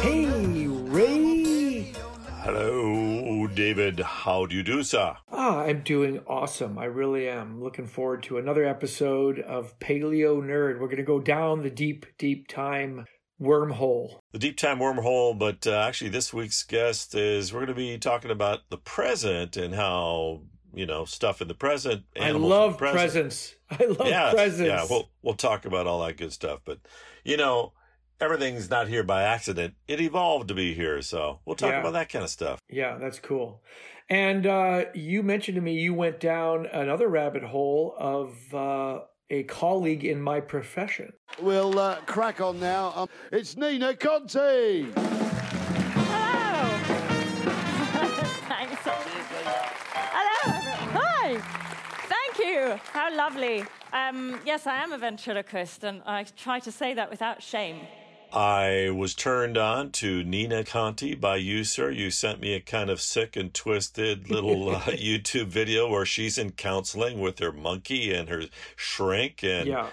[0.00, 1.92] Hey, Ray.
[2.44, 3.98] Hello, David.
[3.98, 5.16] How do you do, sir?
[5.30, 6.78] Ah, I'm doing awesome.
[6.78, 7.60] I really am.
[7.60, 10.78] Looking forward to another episode of Paleo Nerd.
[10.78, 13.06] We're going to go down the deep, deep time
[13.40, 14.20] wormhole.
[14.32, 17.98] The deep time wormhole, but uh, actually, this week's guest is we're going to be
[17.98, 20.42] talking about the present and how
[20.78, 22.04] you know stuff in the present.
[22.20, 23.00] I love the present.
[23.00, 23.54] presents.
[23.70, 24.68] I love Yes, presents.
[24.68, 26.78] Yeah, we'll we'll talk about all that good stuff, but
[27.24, 27.72] you know.
[28.20, 29.74] Everything's not here by accident.
[29.86, 31.78] It evolved to be here, so we'll talk Yeah.
[31.82, 32.58] about that kind of stuff.
[32.68, 33.62] Yeah, that's cool.
[34.08, 39.44] And uh, you mentioned to me you went down another rabbit hole of uh, a
[39.44, 41.12] colleague in my profession.
[41.40, 42.92] We'll uh, crack on now.
[42.96, 44.88] Um, it's Nina Conti.
[51.28, 51.38] Hi.
[52.08, 52.80] Thank you.
[52.92, 53.62] How lovely.
[53.92, 57.80] Um, yes, I am a ventriloquist, and I try to say that without shame.
[58.32, 61.90] I was turned on to Nina Conti by you, sir.
[61.90, 66.38] You sent me a kind of sick and twisted little uh, YouTube video where she's
[66.38, 68.44] in counseling with her monkey and her
[68.74, 69.88] shrink, and Yeah.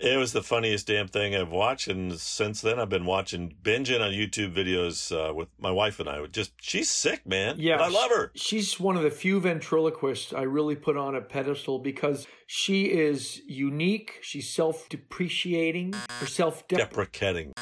[0.00, 1.88] It was the funniest damn thing I've watched.
[1.88, 6.08] And since then, I've been watching binging on YouTube videos uh, with my wife and
[6.08, 6.24] I.
[6.26, 7.56] Just she's sick, man.
[7.58, 8.32] Yeah, but I love her.
[8.34, 13.42] She's one of the few ventriloquists I really put on a pedestal because she is
[13.46, 14.18] unique.
[14.22, 17.52] She's self depreciating or self Deprecating.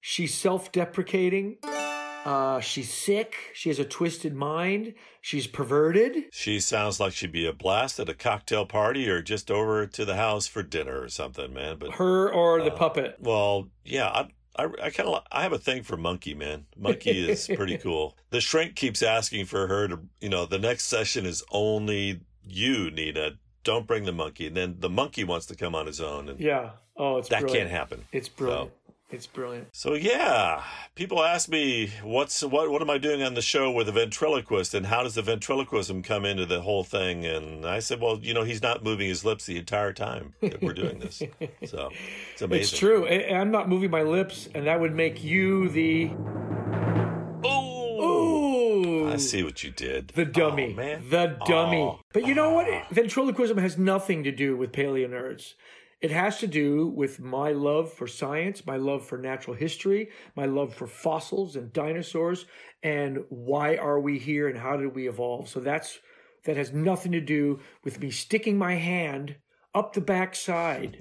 [0.00, 1.56] She's self deprecating.
[2.26, 3.36] Uh, she's sick.
[3.54, 4.94] She has a twisted mind.
[5.20, 6.24] She's perverted.
[6.32, 10.04] She sounds like she'd be a blast at a cocktail party or just over to
[10.04, 11.76] the house for dinner or something, man.
[11.78, 13.16] But Her or the Uh, puppet.
[13.20, 16.64] Well, yeah, I I, I kind of I have a thing for Monkey, man.
[16.76, 18.16] Monkey is pretty cool.
[18.30, 22.90] The shrink keeps asking for her to, you know, the next session is only you,
[22.90, 23.32] Nina.
[23.64, 24.46] Don't bring the monkey.
[24.48, 26.70] And then the monkey wants to come on his own, and Yeah.
[26.96, 27.68] Oh, it's that brilliant.
[27.68, 28.04] can't happen.
[28.12, 28.70] It's brilliant.
[29.08, 29.68] It's brilliant.
[29.72, 30.64] So yeah,
[30.96, 34.74] people ask me what's what what am I doing on the show with a ventriloquist
[34.74, 37.24] and how does the ventriloquism come into the whole thing?
[37.24, 40.60] And I said, well, you know, he's not moving his lips the entire time that
[40.60, 41.22] we're doing this.
[41.66, 41.90] So
[42.32, 42.62] it's amazing.
[42.62, 43.06] It's true.
[43.06, 46.10] I'm not moving my lips, and that would make you the.
[47.44, 49.08] Oh, Ooh.
[49.08, 50.08] I see what you did.
[50.08, 50.72] The oh, dummy.
[50.72, 51.10] Oh, man.
[51.10, 51.78] The dummy.
[51.78, 52.00] Oh.
[52.12, 52.68] But you know what?
[52.90, 55.54] Ventriloquism has nothing to do with paleo nerds.
[56.00, 60.44] It has to do with my love for science, my love for natural history, my
[60.44, 62.44] love for fossils and dinosaurs,
[62.82, 65.48] and why are we here and how did we evolve?
[65.48, 65.98] So that's
[66.44, 69.36] that has nothing to do with me sticking my hand
[69.74, 70.98] up the backside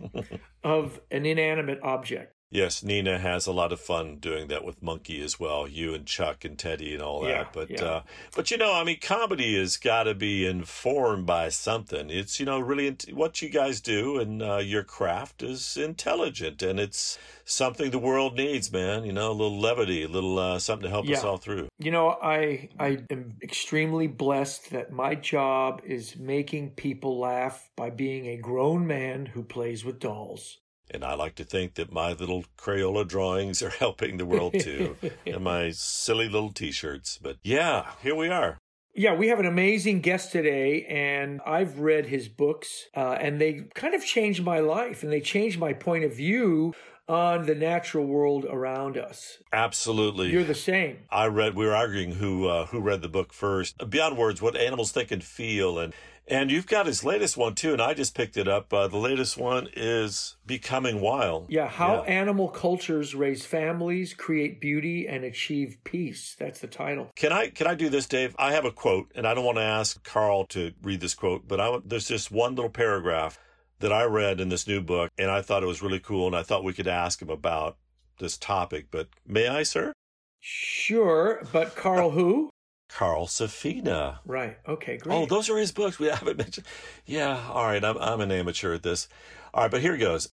[0.64, 2.35] of an inanimate object.
[2.52, 5.68] Yes, Nina has a lot of fun doing that with Monkey as well.
[5.68, 7.30] You and Chuck and Teddy and all that.
[7.30, 7.84] Yeah, but yeah.
[7.84, 8.02] uh,
[8.36, 12.10] but you know, I mean, comedy has got to be informed by something.
[12.10, 16.62] It's you know really int- what you guys do and uh, your craft is intelligent
[16.62, 19.06] and it's something the world needs, man.
[19.06, 21.68] You know, a little levity, a little uh, something to help us all through.
[21.80, 27.90] You know, I I am extremely blessed that my job is making people laugh by
[27.90, 30.60] being a grown man who plays with dolls.
[30.92, 34.96] And I like to think that my little Crayola drawings are helping the world too,
[35.26, 37.20] and my silly little T-shirts.
[37.22, 38.60] But yeah, here we are.
[38.98, 43.66] Yeah, we have an amazing guest today, and I've read his books, uh, and they
[43.74, 46.74] kind of changed my life, and they changed my point of view
[47.08, 49.38] on the natural world around us.
[49.52, 50.32] Absolutely.
[50.32, 51.00] You're the same.
[51.10, 51.56] I read.
[51.56, 53.76] We were arguing who uh, who read the book first.
[53.90, 55.94] Beyond words, what animals think and feel, and
[56.28, 57.74] and you've got his latest one too.
[57.74, 58.74] And I just picked it up.
[58.74, 61.48] Uh, the latest one is Becoming Wild.
[61.50, 62.14] Yeah, how Yeah.
[62.14, 66.36] animal cultures raise families, create beauty, and achieve peace.
[66.38, 67.12] That's the title.
[67.16, 68.36] Can I can I do this, Dave?
[68.40, 71.48] I have a quote, and I don't want to ask Carl to read this quote,
[71.48, 73.40] but I, there's just one little paragraph
[73.80, 76.36] that I read in this new book, and I thought it was really cool, and
[76.36, 77.78] I thought we could ask him about
[78.20, 78.88] this topic.
[78.90, 79.92] But may I, sir?
[80.40, 82.50] Sure, but Carl who?
[82.90, 84.20] Carl Safina.
[84.26, 84.58] Right.
[84.68, 85.16] Okay, great.
[85.16, 86.00] Oh, those are his books.
[86.00, 86.68] We haven't mentioned.
[87.06, 87.84] Yeah, all right.
[87.84, 89.08] I'm, I'm an amateur at this.
[89.54, 90.30] All right, but here goes.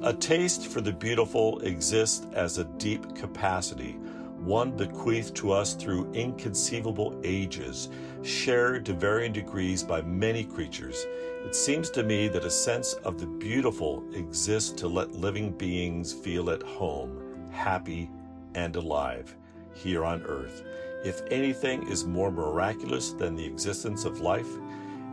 [0.00, 3.92] A taste for the beautiful exists as a deep capacity,
[4.40, 7.90] one bequeathed to us through inconceivable ages,
[8.22, 11.06] shared to varying degrees by many creatures.
[11.44, 16.12] It seems to me that a sense of the beautiful exists to let living beings
[16.12, 18.10] feel at home, happy,
[18.56, 19.36] and alive
[19.74, 20.64] here on earth.
[21.04, 24.48] If anything is more miraculous than the existence of life,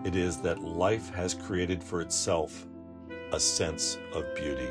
[0.06, 2.66] it is that life has created for itself
[3.34, 4.70] a sense of beauty.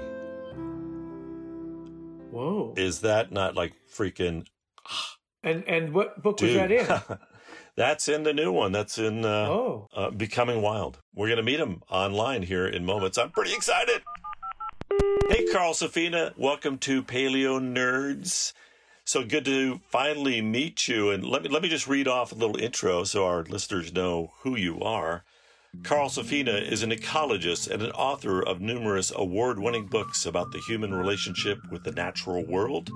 [2.31, 2.75] Whoa.
[2.77, 4.47] Is that not like freaking
[5.43, 6.87] And and what book was that in?
[7.77, 8.73] That's in the new one.
[8.73, 9.89] That's in uh, Oh.
[9.95, 10.99] uh, Becoming Wild.
[11.15, 13.17] We're going to meet him online here in moments.
[13.17, 14.03] I'm pretty excited.
[15.29, 16.33] Hey, Carl Safina.
[16.37, 18.53] Welcome to Paleo Nerds.
[19.11, 21.11] So good to finally meet you.
[21.11, 24.35] And let me, let me just read off a little intro so our listeners know
[24.43, 25.25] who you are.
[25.83, 30.61] Carl Safina is an ecologist and an author of numerous award winning books about the
[30.61, 32.89] human relationship with the natural world.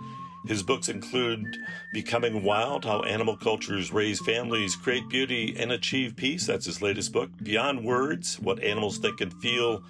[0.46, 1.56] His books include
[1.92, 6.46] Becoming Wild How Animal Cultures Raise Families, Create Beauty, and Achieve Peace.
[6.46, 7.30] That's his latest book.
[7.42, 9.82] Beyond Words What Animals Think and Feel.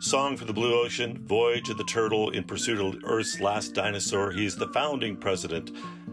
[0.00, 4.30] Song for the Blue Ocean, Voyage of the Turtle in Pursuit of Earth's Last Dinosaur.
[4.30, 5.72] He is the founding president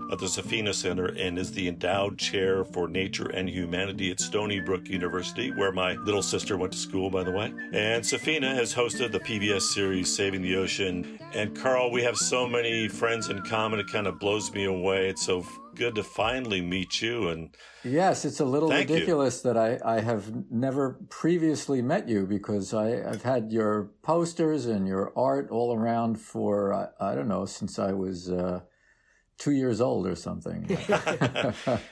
[0.09, 4.59] of the Safina Center and is the endowed chair for nature and humanity at Stony
[4.59, 7.53] Brook University, where my little sister went to school, by the way.
[7.73, 11.19] And Safina has hosted the PBS series Saving the Ocean.
[11.33, 15.09] And Carl, we have so many friends in common, it kind of blows me away.
[15.09, 17.27] It's so good to finally meet you.
[17.27, 18.95] And Yes, it's a little Thank you.
[18.95, 24.65] ridiculous that I, I have never previously met you because I, I've had your posters
[24.65, 28.61] and your art all around for, I, I don't know, since I was uh,
[29.37, 30.65] two years old or something.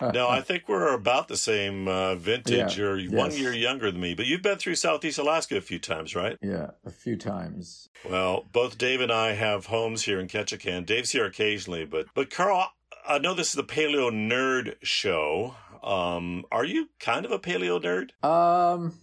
[0.01, 2.77] no, I think we're about the same uh, vintage.
[2.77, 5.79] Yeah, You're one year younger than me, but you've been through Southeast Alaska a few
[5.79, 6.37] times, right?
[6.41, 7.89] yeah, a few times.
[8.09, 10.85] Well, both Dave and I have homes here in Ketchikan.
[10.85, 12.71] Dave's here occasionally, but but Carl,
[13.07, 15.55] I know this is the Paleo Nerd Show.
[15.83, 18.11] Um, are you kind of a paleo nerd?
[18.27, 18.93] Um,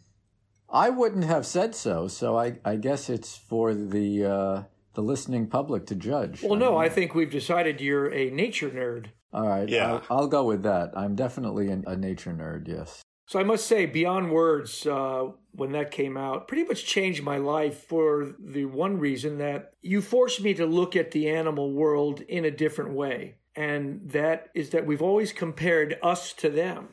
[0.70, 4.62] I wouldn't have said so, so I, I guess it's for the uh,
[4.94, 6.42] the listening public to judge.
[6.42, 9.08] Well, no, I think we've decided you're a nature nerd.
[9.32, 10.00] All right, Yeah.
[10.08, 10.90] I'll, I'll go with that.
[10.96, 12.66] I'm definitely an, a nature nerd.
[12.66, 13.02] Yes.
[13.26, 17.36] So I must say, Beyond Words, uh, when that came out, pretty much changed my
[17.36, 22.22] life for the one reason that you forced me to look at the animal world
[22.22, 23.36] in a different way.
[23.60, 26.88] And that is that we've always compared us to them.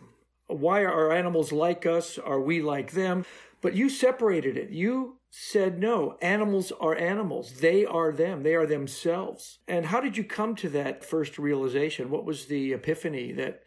[0.48, 2.18] Why are animals like us?
[2.18, 3.26] Are we like them?
[3.62, 4.70] But you separated it.
[4.70, 7.62] You said, no, animals are animals.
[7.62, 8.44] They are them.
[8.44, 9.60] They are themselves.
[9.66, 12.10] And how did you come to that first realization?
[12.10, 13.64] What was the epiphany that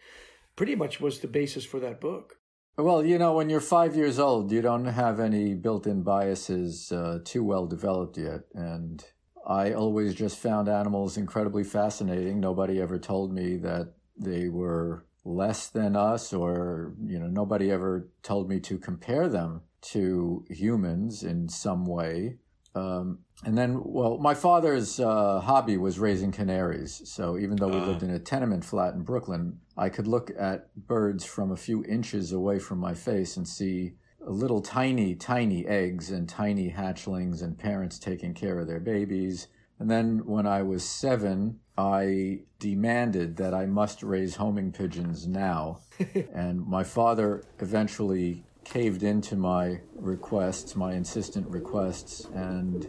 [0.55, 2.37] pretty much was the basis for that book?
[2.77, 6.93] Well, you know, when you're five years old, you don't have any built in biases
[6.93, 8.43] uh, too well developed yet.
[8.55, 9.03] And
[9.47, 12.41] I always just found animals incredibly fascinating.
[12.41, 18.09] Nobody ever told me that they were less than us, or, you know, nobody ever
[18.23, 22.39] told me to compare them to humans in some way.
[22.75, 27.03] Um, and then, well, my father's uh, hobby was raising canaries.
[27.05, 27.87] So even though we Ah.
[27.89, 31.83] lived in a tenement flat in Brooklyn, I could look at birds from a few
[31.85, 37.59] inches away from my face and see little tiny, tiny eggs and tiny hatchlings and
[37.59, 39.49] parents taking care of their babies.
[39.79, 45.81] And then when I was seven, I demanded that I must raise homing pigeons now.
[46.35, 52.87] and my father eventually caved into my requests, my insistent requests, and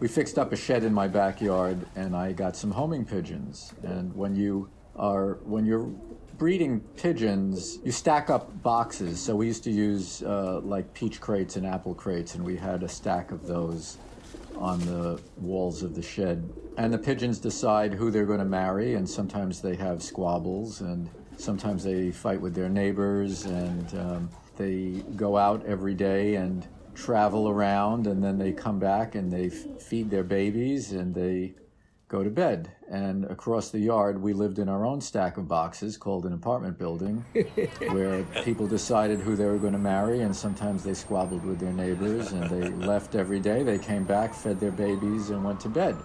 [0.00, 3.72] we fixed up a shed in my backyard and I got some homing pigeons.
[3.84, 5.90] And when you are when you're
[6.42, 9.20] breeding pigeons, you stack up boxes.
[9.20, 12.82] So we used to use uh, like peach crates and apple crates, and we had
[12.82, 13.96] a stack of those
[14.56, 16.52] on the walls of the shed.
[16.76, 21.08] And the pigeons decide who they're going to marry, and sometimes they have squabbles, and
[21.36, 26.66] sometimes they fight with their neighbors, and um, they go out every day and
[26.96, 31.54] travel around, and then they come back and they f- feed their babies, and they
[32.12, 32.70] go to bed.
[32.90, 36.78] And across the yard, we lived in our own stack of boxes called an apartment
[36.78, 37.24] building,
[37.90, 41.72] where people decided who they were going to marry, and sometimes they squabbled with their
[41.72, 43.62] neighbors, and they left every day.
[43.62, 45.96] They came back, fed their babies, and went to bed.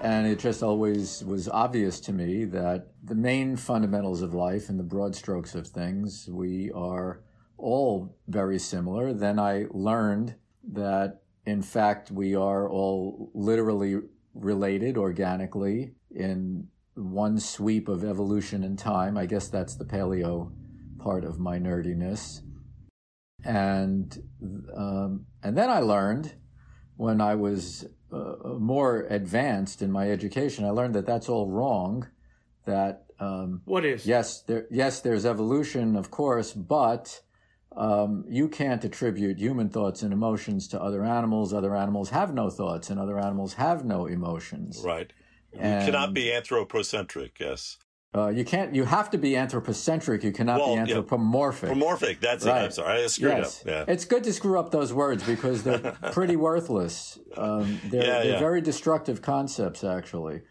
[0.00, 4.76] And it just always was obvious to me that the main fundamentals of life and
[4.80, 7.20] the broad strokes of things, we are
[7.56, 9.12] all very similar.
[9.12, 10.34] Then I learned
[10.72, 14.00] that, in fact, we are all literally
[14.34, 19.16] related organically in one sweep of evolution and time.
[19.16, 20.52] I guess that's the paleo
[20.98, 22.40] part of my nerdiness.
[23.44, 24.16] And
[24.76, 26.34] um, and then I learned
[26.96, 32.08] when I was uh, more advanced in my education, I learned that that's all wrong.
[32.66, 34.06] That um, What is?
[34.06, 37.20] yes, there yes, there's evolution, of course, but
[37.76, 41.52] um, you can't attribute human thoughts and emotions to other animals.
[41.52, 44.82] Other animals have no thoughts, and other animals have no emotions.
[44.84, 45.12] Right.
[45.52, 47.78] You cannot be anthropocentric, yes.
[48.14, 48.74] Uh, you can't.
[48.74, 50.22] You have to be anthropocentric.
[50.22, 50.98] You cannot Well, be yeah.
[50.98, 52.20] anthropomorphic.
[52.20, 52.50] That's it.
[52.50, 53.04] I'm sorry.
[53.04, 53.66] I screwed yes, up.
[53.66, 53.84] Yeah.
[53.88, 55.78] it's good to screw up those words because they're
[56.12, 57.18] pretty worthless.
[57.36, 60.42] Um, they're, Yeah, they're very destructive concepts, actually.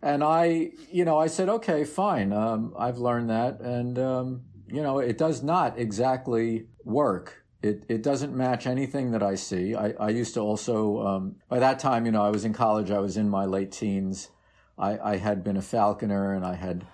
[0.00, 2.32] And I, you know, I said, okay, fine.
[2.32, 7.44] Um, I've learned that, and um, you know, it does not exactly work.
[7.62, 9.74] It, it doesn't match anything that I see.
[9.74, 12.90] I, I used to also, um, by that time, you know, I was in college,
[12.90, 14.30] I was in my late teens.
[14.78, 16.86] I, I had been a falconer and I had,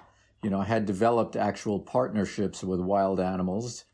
[0.42, 3.84] you know, I had developed actual partnerships with wild animals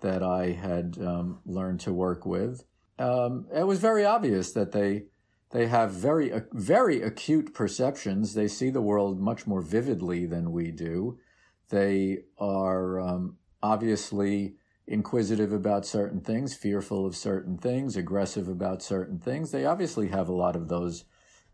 [0.00, 2.64] that I had um, learned to work with.
[2.98, 5.06] Um, it was very obvious that they
[5.50, 8.34] they have very very acute perceptions.
[8.34, 11.18] They see the world much more vividly than we do.
[11.72, 19.18] They are um, obviously inquisitive about certain things, fearful of certain things, aggressive about certain
[19.18, 19.52] things.
[19.52, 21.04] They obviously have a lot of those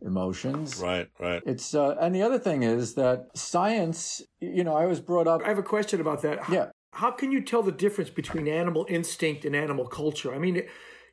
[0.03, 0.81] emotions.
[0.83, 1.41] Right, right.
[1.47, 4.21] It's uh, and the other thing is that science.
[4.41, 5.41] You know, I was brought up.
[5.45, 6.41] I have a question about that.
[6.51, 6.71] Yeah.
[6.95, 10.35] How can you tell the difference between animal instinct and animal culture?
[10.35, 10.65] I mean,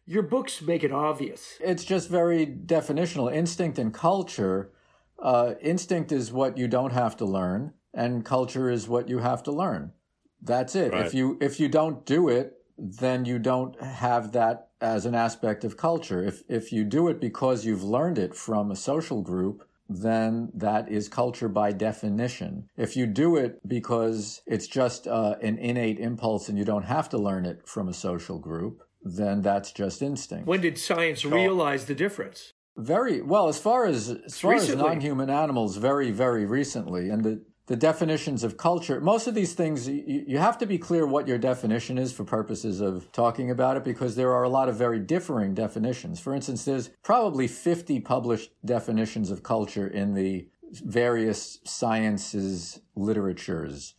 [0.08, 1.60] your books make it obvious.
[1.60, 3.32] It's just very definitional.
[3.32, 4.72] Instinct and culture.
[5.20, 9.42] Uh, instinct is what you don't have to learn, and culture is what you have
[9.44, 9.94] to learn.
[10.42, 10.92] That's it.
[10.92, 11.06] Right.
[11.06, 15.64] If you if you don't do it, then you don't have that as an aspect
[15.64, 16.22] of culture.
[16.24, 20.92] If if you do it because you've learned it from a social group, then that
[20.92, 22.70] is culture by definition.
[22.78, 27.10] If you do it because it's just uh, an innate impulse and you don't have
[27.10, 30.48] to learn it from a social group, then that's just instinct.
[30.48, 32.54] When did science realize the difference?
[32.78, 37.42] Very well, as far as as far as non-human animals, very very recently, and the
[37.68, 39.02] the definitions of culture.
[39.02, 42.24] Most of these things, you, you have to be clear what your definition is for
[42.24, 46.20] purposes of talking about it, because there are a lot of very differing definitions.
[46.20, 53.96] For instance, there's probably 50 published definitions of culture in the various sciences literatures,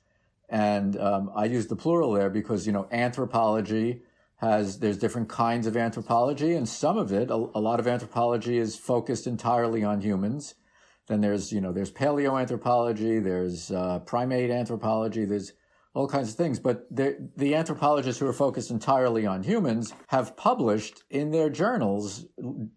[0.48, 4.02] and um, I use the plural there because you know anthropology
[4.36, 8.58] has there's different kinds of anthropology and some of it a, a lot of anthropology
[8.58, 10.54] is focused entirely on humans
[11.06, 15.52] then there's you know there's paleoanthropology there's uh, primate anthropology there's
[15.94, 20.36] all kinds of things but the, the anthropologists who are focused entirely on humans have
[20.36, 22.26] published in their journals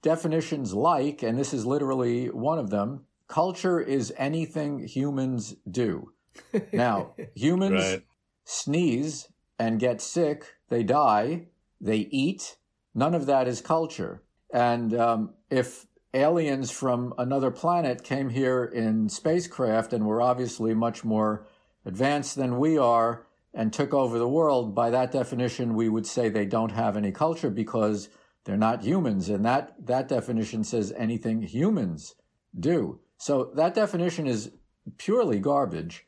[0.01, 6.11] definitions like and this is literally one of them culture is anything humans do
[6.73, 8.03] now humans Right.
[8.45, 9.27] sneeze
[9.59, 11.47] and get sick, they die,
[11.81, 12.57] they eat.
[12.95, 14.23] None of that is culture.
[14.51, 21.03] And um, if aliens from another planet came here in spacecraft and were obviously much
[21.03, 21.45] more
[21.85, 26.29] advanced than we are and took over the world, by that definition, we would say
[26.29, 28.09] they don't have any culture because
[28.43, 29.29] they're not humans.
[29.29, 32.15] And that, that definition says anything humans
[32.57, 32.99] do.
[33.17, 34.51] So that definition is
[34.97, 36.05] purely garbage.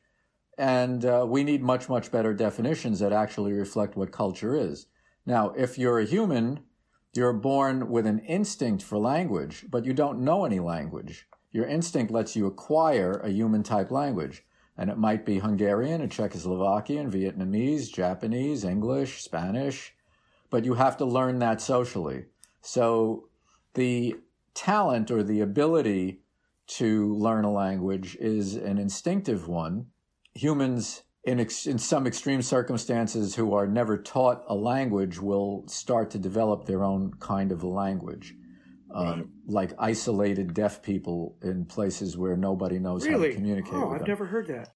[0.57, 4.85] And uh, we need much, much better definitions that actually reflect what culture is.
[5.25, 6.61] Now, if you're a human,
[7.13, 11.27] you're born with an instinct for language, but you don't know any language.
[11.51, 14.43] Your instinct lets you acquire a human type language.
[14.77, 19.93] And it might be Hungarian, Czechoslovakian, Vietnamese, Japanese, English, Spanish,
[20.49, 22.25] but you have to learn that socially.
[22.61, 23.27] So
[23.73, 24.15] the
[24.53, 26.21] talent or the ability
[26.67, 29.87] to learn a language is an instinctive one.
[30.33, 36.09] Humans, in, ex- in some extreme circumstances, who are never taught a language will start
[36.11, 38.35] to develop their own kind of language.
[38.93, 43.99] Um, Like isolated deaf people in places where nobody knows how to communicate Oh, I've
[43.99, 44.07] them.
[44.07, 44.73] never heard that.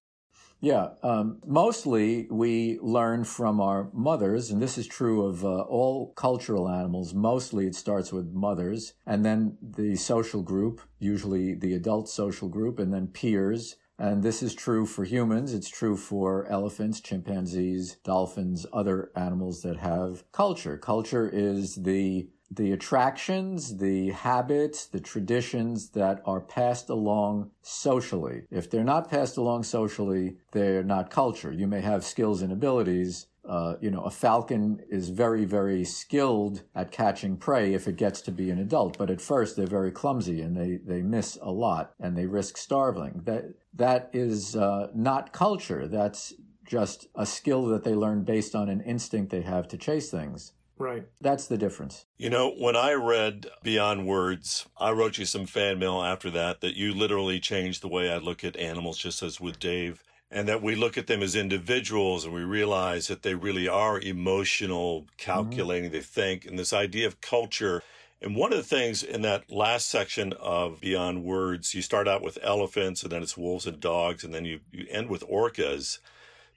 [0.60, 6.14] Yeah, um, mostly we learn from our mothers, and this is true of uh, all
[6.14, 7.12] cultural animals.
[7.12, 12.78] Mostly it starts with mothers, and then the social group, usually the adult social group,
[12.78, 13.76] and then peers.
[13.98, 15.54] And this is true for humans.
[15.54, 20.76] It's true for elephants, chimpanzees, dolphins, other animals that have culture.
[20.76, 28.42] Culture is the the attractions, the habits, the traditions that are passed along socially.
[28.52, 31.52] If they're not passed along socially, they're not culture.
[31.52, 33.26] You may have skills and abilities.
[33.48, 38.20] Uh, you know, a falcon is very, very skilled at catching prey if it gets
[38.22, 38.98] to be an adult.
[38.98, 42.56] But at first, they're very clumsy and they, they miss a lot and they risk
[42.56, 43.22] starving.
[43.24, 45.86] That that is uh, not culture.
[45.86, 46.34] That's
[46.66, 50.52] just a skill that they learn based on an instinct they have to chase things.
[50.78, 51.06] Right.
[51.20, 52.04] That's the difference.
[52.18, 56.60] You know, when I read Beyond Words, I wrote you some fan mail after that
[56.60, 60.48] that you literally changed the way I look at animals, just as with Dave, and
[60.48, 65.02] that we look at them as individuals and we realize that they really are emotional,
[65.02, 65.10] mm-hmm.
[65.16, 67.82] calculating, they think, and this idea of culture.
[68.20, 72.22] And one of the things in that last section of Beyond Words, you start out
[72.22, 75.98] with elephants and then it's wolves and dogs, and then you, you end with orcas.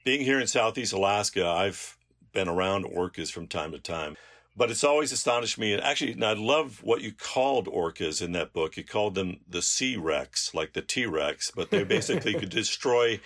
[0.03, 1.97] Being here in Southeast Alaska, I've
[2.31, 4.15] been around orcas from time to time.
[4.55, 5.73] But it's always astonished me.
[5.73, 8.75] And actually, and I love what you called orcas in that book.
[8.75, 13.19] You called them the Sea Rex, like the T Rex, but they basically could destroy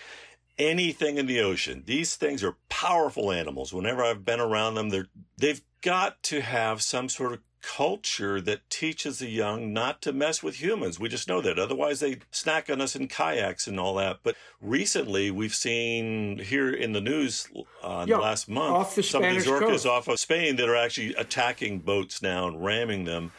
[0.57, 1.83] anything in the ocean.
[1.85, 3.73] These things are powerful animals.
[3.73, 5.07] Whenever I've been around them, they're,
[5.37, 10.43] they've got to have some sort of culture that teaches the young not to mess
[10.43, 10.99] with humans.
[10.99, 11.57] We just know that.
[11.57, 14.19] Otherwise, they snack on us in kayaks and all that.
[14.21, 17.47] But recently, we've seen here in the news
[17.81, 19.85] uh, Yeah, last month off the some of these Spanish orcas coast.
[19.85, 23.31] off of Spain that are actually attacking boats now and ramming them.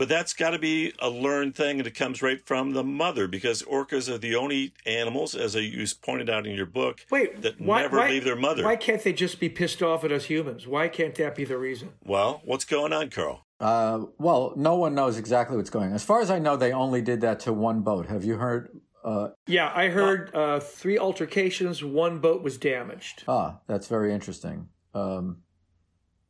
[0.00, 3.28] But that's got to be a learned thing, and it comes right from the mother
[3.28, 7.42] because orcas are the only animals, as I you pointed out in your book, Wait,
[7.42, 8.64] that why, never why- leave their mother.
[8.64, 10.66] Why can't they just be pissed off at us humans?
[10.66, 11.90] Why can't that be the reason?
[12.02, 13.44] Well, what's going on, Carl?
[13.60, 15.94] Uh, well, no one knows exactly what's going on.
[15.94, 18.06] As far as I know, they only did that to one boat.
[18.06, 18.80] Have you heard?
[19.04, 21.84] Uh, Yeah, I heard uh, three altercations.
[21.84, 23.24] One boat was damaged.
[23.28, 24.68] ah, that's very interesting.
[24.94, 25.42] Um,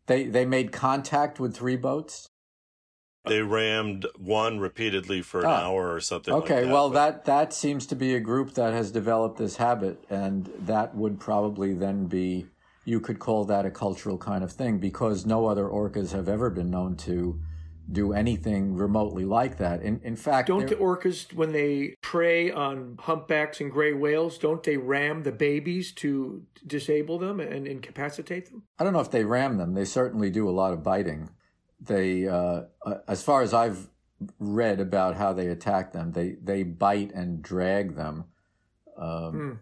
[0.06, 2.30] they they made contact with three boats.
[3.30, 5.66] They rammed one repeatedly for an Ah.
[5.68, 6.34] hour or something.
[6.34, 9.38] Okay, like that, well but- that that seems to be a group that has developed
[9.38, 12.46] this habit, and that would probably then be
[12.84, 16.50] you could call that a cultural kind of thing because no other orcas have ever
[16.50, 17.38] been known to
[17.92, 19.80] do anything remotely like that.
[19.82, 24.62] In in fact, Don't the orcas, when they prey on humpbacks and gray whales, don't
[24.62, 28.62] they ram the babies to disable them and incapacitate them?
[28.78, 29.74] I don't know if they ram them.
[29.74, 31.30] They certainly do a lot of biting.
[31.80, 33.88] They, uh, uh, as far as I've
[34.38, 38.24] read about how they attack them, they they bite and drag them.
[38.98, 39.52] Um, Hmm.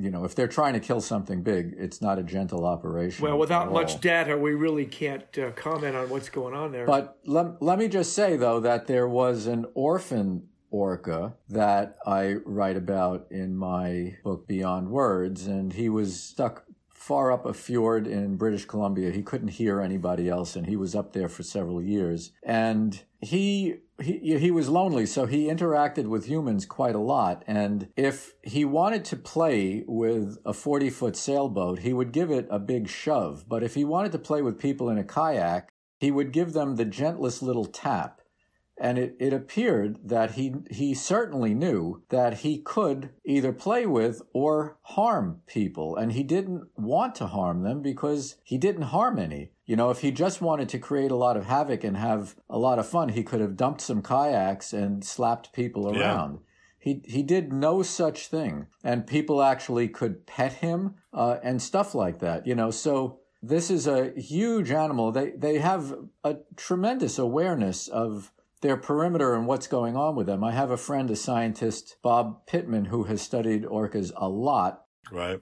[0.00, 3.24] You know, if they're trying to kill something big, it's not a gentle operation.
[3.24, 6.86] Well, without much data, we really can't uh, comment on what's going on there.
[6.86, 12.34] But let, let me just say, though, that there was an orphan orca that I
[12.44, 16.64] write about in my book Beyond Words, and he was stuck
[17.08, 19.10] far up a fjord in British Columbia.
[19.10, 22.32] He couldn't hear anybody else, and he was up there for several years.
[22.42, 27.42] And he he he was lonely, so he interacted with humans quite a lot.
[27.46, 32.46] And if he wanted to play with a forty foot sailboat, he would give it
[32.50, 33.46] a big shove.
[33.48, 36.76] But if he wanted to play with people in a kayak, he would give them
[36.76, 38.20] the gentlest little tap.
[38.80, 44.22] And it, it appeared that he he certainly knew that he could either play with
[44.32, 45.96] or harm people.
[45.96, 49.50] And he didn't want to harm them because he didn't harm any.
[49.66, 52.58] You know, if he just wanted to create a lot of havoc and have a
[52.58, 56.00] lot of fun, he could have dumped some kayaks and slapped people Yeah.
[56.00, 56.38] around.
[56.78, 61.94] He he did no such thing, and people actually could pet him uh, and stuff
[61.94, 62.46] like that.
[62.46, 65.10] You know, so this is a huge animal.
[65.10, 70.42] They they have a tremendous awareness of their perimeter and what's going on with them.
[70.42, 75.40] I have a friend, a scientist, Bob Pitman, who has studied orcas a lot, right?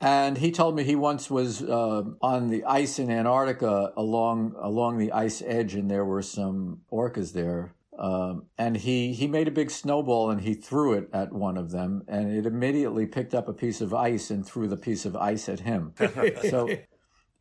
[0.00, 4.98] and he told me he once was uh, on the ice in Antarctica along along
[4.98, 7.74] the ice edge, and there were some orcas there.
[7.98, 11.70] Um, and he he made a big snowball and he threw it at one of
[11.70, 15.14] them, and it immediately picked up a piece of ice and threw the piece of
[15.16, 15.92] ice at him.
[16.50, 16.68] so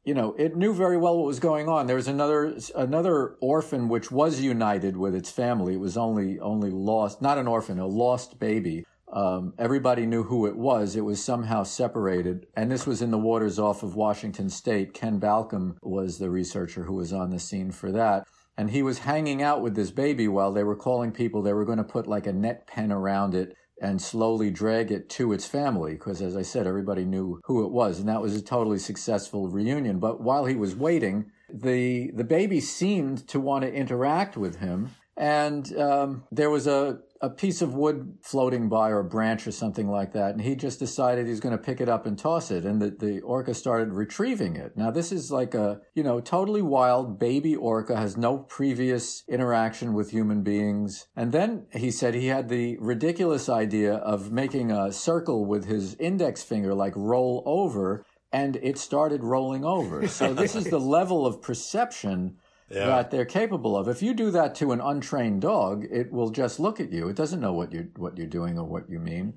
[0.03, 1.87] you know, it knew very well what was going on.
[1.87, 5.73] There was another another orphan which was united with its family.
[5.73, 8.85] It was only only lost, not an orphan, a lost baby.
[9.11, 10.95] Um, everybody knew who it was.
[10.95, 14.93] It was somehow separated, and this was in the waters off of Washington State.
[14.93, 18.27] Ken Balcomb was the researcher who was on the scene for that.
[18.55, 21.41] And he was hanging out with this baby while they were calling people.
[21.41, 25.09] They were going to put like a net pen around it and slowly drag it
[25.09, 28.35] to its family because as i said everybody knew who it was and that was
[28.35, 29.99] a totally successful reunion.
[29.99, 34.95] But while he was waiting the the baby seemed to want to interact with him
[35.17, 39.51] and um, there was a, a piece of wood floating by or a branch or
[39.51, 42.49] something like that and he just decided he's going to pick it up and toss
[42.49, 44.77] it and the, the orca started retrieving it.
[44.77, 49.93] Now this is like a you know totally wild baby orca has no previous interaction
[49.93, 51.07] with human beings.
[51.15, 55.95] And then he said he had the ridiculous idea of making a circle with his
[55.95, 60.07] index finger like roll over and it started rolling over.
[60.07, 62.37] So this is the level of perception
[62.71, 62.85] Yeah.
[62.87, 63.87] that they're capable of.
[63.87, 67.09] If you do that to an untrained dog, it will just look at you.
[67.09, 69.33] It doesn't know what you what you're doing or what you mean.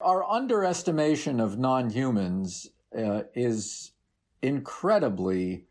[0.00, 3.92] Our underestimation of non-humans uh, is
[4.42, 5.64] incredibly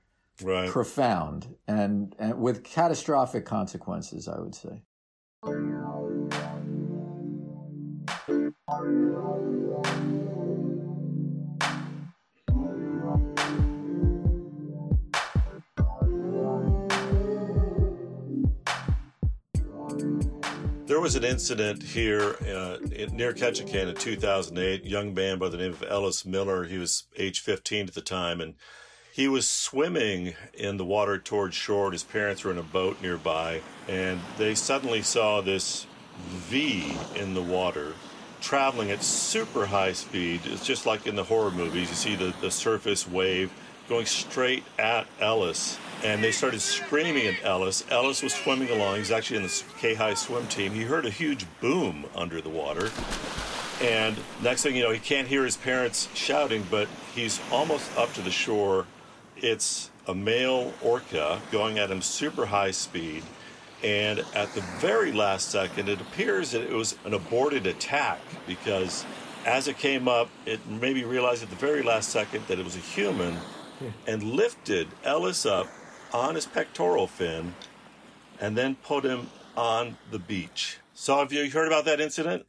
[0.44, 0.70] Right.
[0.70, 4.82] profound and, and with catastrophic consequences, I would say.
[20.96, 22.78] There was an incident here uh,
[23.12, 24.86] near Ketchikan in 2008.
[24.86, 26.64] A young man by the name of Ellis Miller.
[26.64, 28.54] He was age 15 at the time, and
[29.12, 31.88] he was swimming in the water towards shore.
[31.88, 35.86] And his parents were in a boat nearby, and they suddenly saw this
[36.18, 37.96] V in the water
[38.40, 40.44] traveling at super high speed.
[40.46, 41.90] It's just like in the horror movies.
[41.90, 43.52] You see the, the surface wave
[43.90, 45.78] going straight at Ellis.
[46.04, 47.84] And they started screaming at Ellis.
[47.90, 48.98] Ellis was swimming along.
[48.98, 50.74] He's actually in the Kayhi swim team.
[50.74, 52.92] He heard a huge boom under the water.
[53.82, 58.14] And next thing you know, he can't hear his parents shouting, but he's almost up
[58.14, 58.86] to the shore.
[59.38, 63.24] It's a male orca going at him super high speed.
[63.84, 69.06] And at the very last second, it appears that it was an aborted attack because
[69.46, 72.76] as it came up, it maybe realized at the very last second that it was
[72.76, 73.38] a human
[74.08, 75.68] and lifted Ellis up
[76.16, 77.54] on his pectoral fin
[78.40, 80.78] and then put him on the beach.
[80.94, 82.46] So, have you heard about that incident?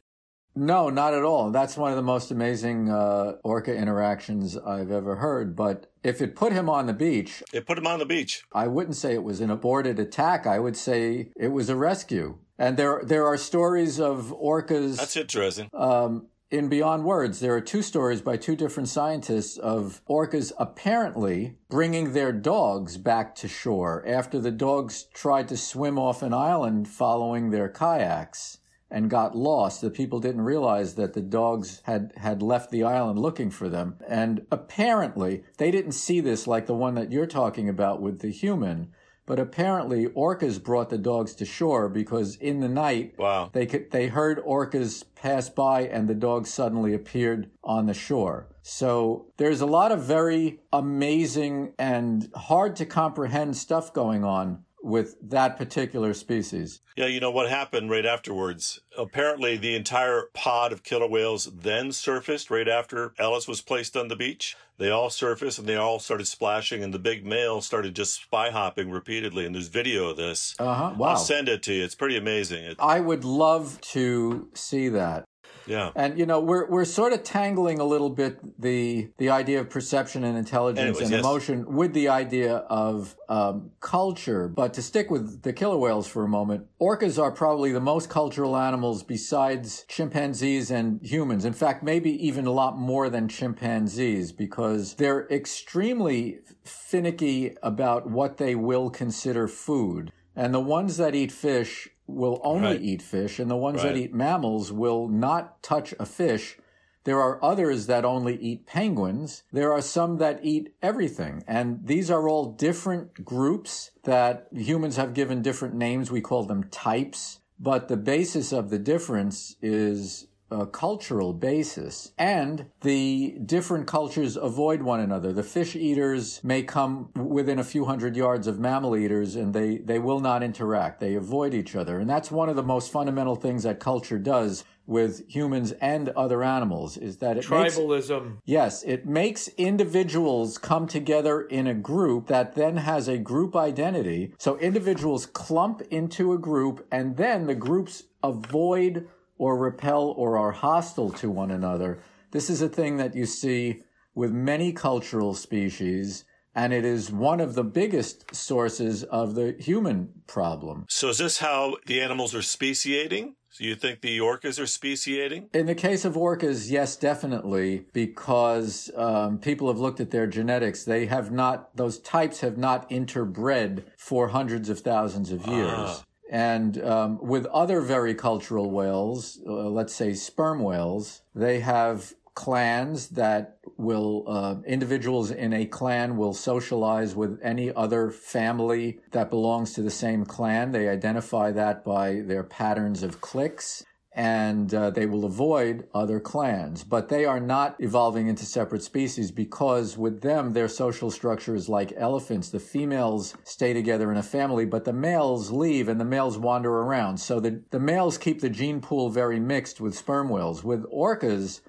[0.55, 1.51] No, not at all.
[1.51, 5.55] That's one of the most amazing uh, orca interactions I've ever heard.
[5.55, 8.43] But if it put him on the beach, It put him on the beach.
[8.53, 10.47] I wouldn't say it was an aborted attack.
[10.47, 12.39] I would say it was a rescue.
[12.57, 14.97] And there, there are stories of orcas.
[14.97, 15.69] That's interesting.
[15.75, 21.57] um, in Beyond Words, there are two stories by two different scientists of orcas apparently
[21.69, 26.87] bringing their dogs back to shore after the dogs tried to swim off an island
[26.87, 29.81] following their kayaks and got lost.
[29.81, 33.97] The people didn't realize that the dogs had, had left the island looking for them.
[34.07, 38.31] And apparently, they didn't see this like the one that you're talking about with the
[38.31, 38.93] human.
[39.27, 43.49] But apparently, orcas brought the dogs to shore because in the night, Wow.
[43.51, 48.47] they could, they heard orcas pass by and the dogs suddenly appeared on the shore.
[48.61, 55.15] So there's a lot of very amazing and hard to comprehend stuff going on with
[55.21, 56.81] that particular species.
[56.95, 58.79] Yeah, you know what happened right afterwards?
[58.97, 64.07] Apparently, the entire pod of killer whales then surfaced right after Ellis was placed on
[64.07, 64.55] the beach.
[64.79, 68.51] They all surfaced and they all started splashing, and the big male started just spy
[68.51, 69.45] hopping repeatedly.
[69.45, 70.55] And there's video of this.
[70.59, 71.03] Uh huh.
[71.03, 71.83] I'll send it to you.
[71.83, 72.63] It's pretty amazing.
[72.63, 75.25] It, I would love to see that.
[75.67, 75.91] Yeah.
[75.95, 79.69] And you know, we're we're sort of tangling a little bit the the idea of
[79.69, 81.19] perception and intelligence Anyways, and yes.
[81.19, 84.47] emotion with the idea of um, culture.
[84.47, 88.09] But to stick with the killer whales for a moment, orcas are probably the most
[88.09, 91.45] cultural animals besides chimpanzees and humans.
[91.45, 98.37] In fact, maybe even a lot more than chimpanzees because they're extremely finicky about what
[98.37, 100.11] they will consider food.
[100.35, 102.81] And the ones that eat fish will only Right.
[102.81, 106.57] eat fish, and the ones that eat mammals will not touch a fish.
[107.03, 109.43] There are others that only eat penguins.
[109.53, 111.43] There are some that eat everything.
[111.47, 116.11] And these are all different groups that humans have given different names.
[116.11, 117.39] We call them types.
[117.59, 122.11] But the basis of the difference is a cultural basis.
[122.17, 125.33] And the different cultures avoid one another.
[125.33, 129.77] The fish eaters may come within a few hundred yards of mammal eaters and they,
[129.77, 130.99] they will not interact.
[130.99, 131.99] They avoid each other.
[131.99, 136.41] And that's one of the most fundamental things that culture does with humans and other
[136.43, 138.37] animals is that it makes Tribalism.
[138.45, 144.33] Yes, it makes individuals come together in a group that then has a group identity.
[144.37, 149.07] So individuals clump into a group and then the groups avoid
[149.37, 151.99] or repel or are hostile to one another.
[152.31, 153.83] This is a thing that you see
[154.15, 156.25] with many cultural species.
[156.55, 160.87] And it is one of the biggest sources of the human problem.
[160.89, 163.35] So, is this how the animals are speciating?
[163.51, 165.49] So, you think the orcas are speciating?
[165.53, 170.83] In the case of orcas, yes, definitely, because um, people have looked at their genetics.
[170.83, 175.69] They have not; those types have not interbred for hundreds of thousands of years.
[175.69, 176.03] Ah.
[176.29, 183.09] And um, with other very cultural whales, uh, let's say sperm whales, they have clans
[183.09, 189.73] that will uh, individuals in a clan will socialize with any other family that belongs
[189.73, 190.71] to the same clan.
[190.71, 193.83] They identify that by their patterns of cliques
[194.17, 196.83] and uh, they will avoid other clans.
[196.83, 201.69] But they are not evolving into separate species because with them, their social structure is
[201.69, 202.49] like elephants.
[202.49, 206.71] The females stay together in a family, but the males leave and the males wander
[206.71, 207.19] around.
[207.19, 210.63] So the, the males keep the gene pool very mixed with sperm whales.
[210.63, 211.61] With orcas,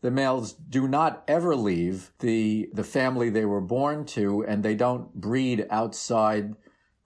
[0.00, 4.74] the males do not ever leave the the family they were born to and they
[4.74, 6.56] don't breed outside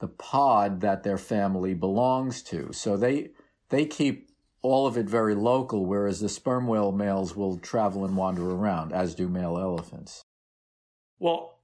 [0.00, 3.28] the pod that their family belongs to so they
[3.68, 4.25] they keep
[4.66, 8.92] all of it very local whereas the sperm whale males will travel and wander around
[8.92, 10.22] as do male elephants
[11.18, 11.60] Well,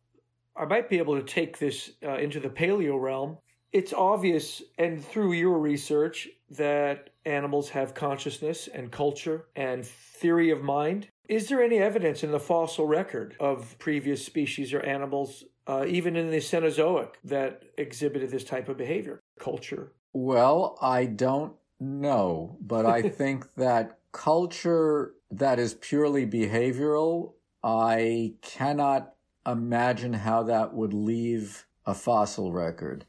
[0.57, 3.39] I might be able to take this uh, into the paleo realm.
[3.73, 10.63] It's obvious, and through your research, that animals have consciousness and culture and theory of
[10.63, 11.09] mind.
[11.29, 16.17] Is there any evidence in the fossil record of previous species or animals, uh, even
[16.17, 19.93] in the Cenozoic, that exhibited this type of behavior, culture?
[20.13, 27.33] well i don't know but i think that culture that is purely behavioral,
[27.65, 29.15] I cannot
[29.47, 33.07] imagine how that would leave a fossil record.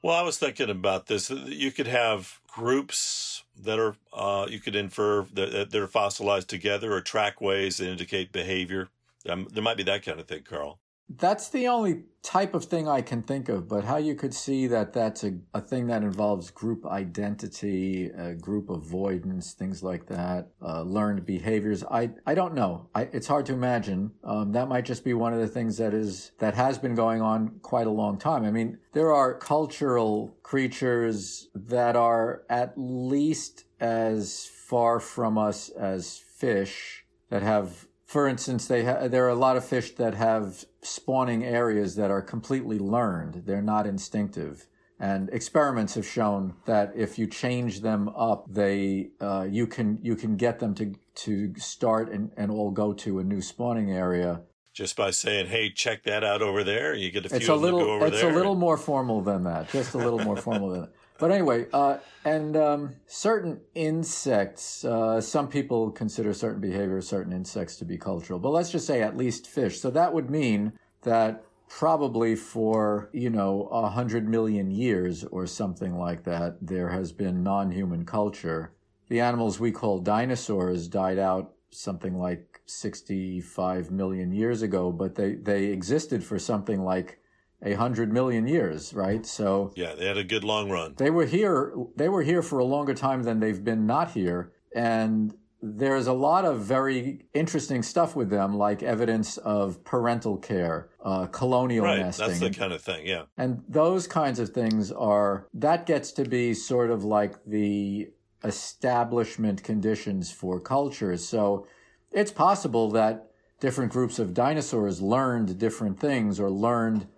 [0.00, 1.28] Well, I was thinking about this.
[1.28, 7.00] You could have groups that are, uh, you could infer that, they're fossilized together or
[7.00, 8.88] trackways that indicate behavior.
[9.28, 10.78] Um, there might be that kind of thing, Carl.
[11.08, 14.66] That's the only type of thing I can think of, but how you could see
[14.66, 20.48] that that's a, a thing that involves group identity, uh, group avoidance, things like that,
[20.60, 21.84] uh, learned behaviors.
[21.84, 22.88] I, I don't know.
[22.96, 24.10] I, it's hard to imagine.
[24.24, 27.22] Um, that might just be one of the things that is, that has been going
[27.22, 28.44] on quite a long time.
[28.44, 36.18] I mean, there are cultural creatures that are at least as far from us as
[36.18, 40.64] fish that have for instance, they ha- there are a lot of fish that have
[40.80, 43.42] spawning areas that are completely learned.
[43.46, 44.66] They're not instinctive.
[44.98, 50.16] And experiments have shown that if you change them up, they uh, you can you
[50.16, 54.42] can get them to to start and, and all go to a new spawning area
[54.72, 57.54] just by saying, "Hey, check that out over there." You get a few it's a
[57.54, 58.12] little to go over there.
[58.12, 58.30] it's there.
[58.30, 59.70] a little more formal than that.
[59.70, 60.92] Just a little more formal than that.
[61.18, 67.32] But anyway, uh, and um, certain insects, uh, some people consider certain behavior of certain
[67.32, 69.80] insects to be cultural, but let's just say at least fish.
[69.80, 75.98] So that would mean that probably for, you know, a hundred million years or something
[75.98, 78.72] like that, there has been non-human culture.
[79.08, 85.34] The animals we call dinosaurs died out something like 65 million years ago, but they,
[85.34, 87.20] they existed for something like
[87.62, 89.24] a hundred million years, right?
[89.24, 90.94] So yeah, they had a good long run.
[90.96, 91.74] They were here.
[91.96, 96.12] They were here for a longer time than they've been not here, and there's a
[96.12, 101.98] lot of very interesting stuff with them, like evidence of parental care, uh, colonial right,
[101.98, 102.28] nesting.
[102.28, 103.22] That's the kind of thing, yeah.
[103.36, 108.10] And those kinds of things are that gets to be sort of like the
[108.44, 111.26] establishment conditions for cultures.
[111.26, 111.66] So
[112.12, 117.08] it's possible that different groups of dinosaurs learned different things or learned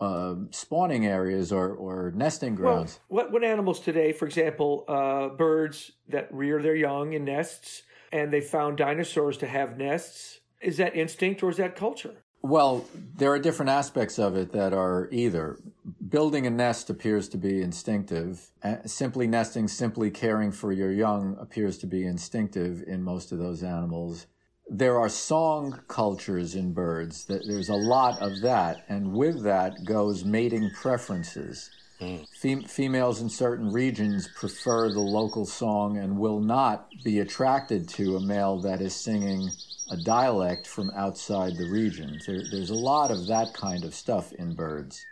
[0.00, 3.00] uh, spawning areas or, or nesting grounds.
[3.08, 7.82] Well, what, what animals today, for example, uh, birds that rear their young in nests,
[8.12, 12.14] and they found dinosaurs to have nests, is that instinct or is that culture?
[12.42, 12.84] Well,
[13.16, 15.58] there are different aspects of it that are either.
[16.06, 18.50] Building a nest appears to be instinctive.
[18.84, 23.62] Simply nesting, simply caring for your young appears to be instinctive in most of those
[23.62, 24.26] animals
[24.68, 27.26] there are song cultures in birds.
[27.26, 31.70] that There's a lot of that, and with that goes mating preferences.
[32.00, 32.26] Mm.
[32.28, 38.16] Fem- females in certain regions prefer the local song and will not be attracted to
[38.16, 39.50] a male that is singing
[39.90, 42.18] a dialect from outside the region.
[42.26, 45.04] There, there's a lot of that kind of stuff in birds.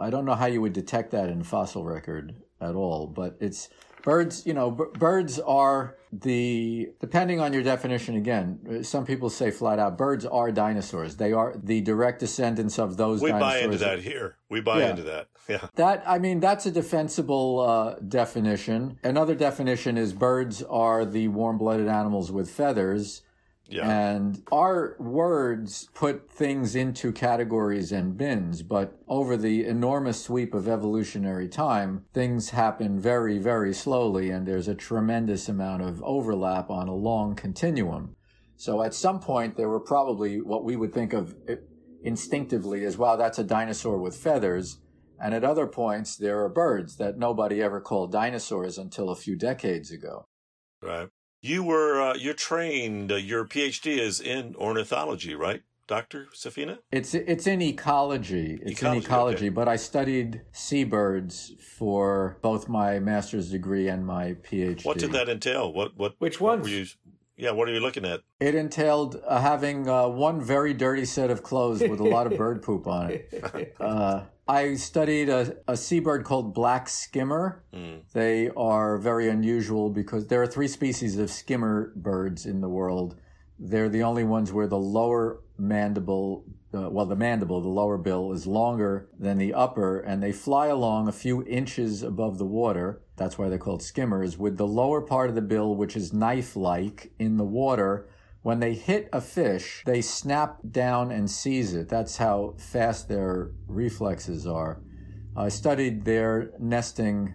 [0.00, 3.68] I don't know how you would detect that in fossil record at all, but it's
[4.06, 9.50] birds, you know, b- birds are the, depending on your definition again, some people say
[9.50, 11.16] flat out, birds are dinosaurs.
[11.16, 13.22] They are the direct descendants of those dinosaurs.
[13.22, 13.60] we dinosaurs.
[13.60, 14.36] buy into that here.
[14.48, 14.90] We buy Yeah.
[14.90, 15.26] into that.
[15.48, 15.68] Yeah.
[15.76, 18.98] That, I mean, that's a defensible uh, definition.
[19.04, 23.22] Another definition is birds are the warm blooded animals with feathers.
[23.68, 23.88] Yeah.
[23.88, 30.68] And our words put things into categories and bins, but over the enormous sweep of
[30.68, 36.88] evolutionary time, things happen very, very slowly, and there's a tremendous amount of overlap on
[36.88, 38.14] a long continuum.
[38.56, 41.56] So at some point, there were probably what we would think of eh,
[42.02, 44.78] instinctively as, wow, that's a dinosaur with feathers.
[45.20, 49.34] And at other points, there are birds that nobody ever called dinosaurs until a few
[49.36, 50.26] decades ago.
[50.82, 51.08] Right.
[51.46, 53.12] You were uh, you're trained.
[53.12, 56.78] Uh, your PhD is in ornithology, right, Doctor Safina?
[56.90, 58.58] It's it's in ecology.
[58.60, 59.48] It's Ecology, in ecology, okay.
[59.50, 64.84] but I studied seabirds for both my master's degree and my PhD.
[64.84, 65.72] What did that entail?
[65.72, 66.64] What what Which what ones?
[66.64, 66.86] were you?
[67.36, 68.22] Yeah, what are you looking at?
[68.40, 72.38] It entailed uh, having uh, one very dirty set of clothes with a lot of
[72.38, 73.74] bird poop on it.
[73.80, 77.64] Uh, I studied a, a seabird called black skimmer.
[77.74, 78.02] Mm.
[78.12, 83.16] They are very unusual because there are three species of skimmer birds in the world.
[83.58, 88.32] They're the only ones where the lower mandible, uh, well, the mandible, the lower bill
[88.32, 93.02] is longer than the upper, and they fly along a few inches above the water.
[93.16, 97.12] That's why they're called skimmers, with the lower part of the bill, which is knife-like
[97.18, 98.08] in the water.
[98.42, 101.88] When they hit a fish, they snap down and seize it.
[101.88, 104.80] That's how fast their reflexes are.
[105.36, 107.34] I studied their nesting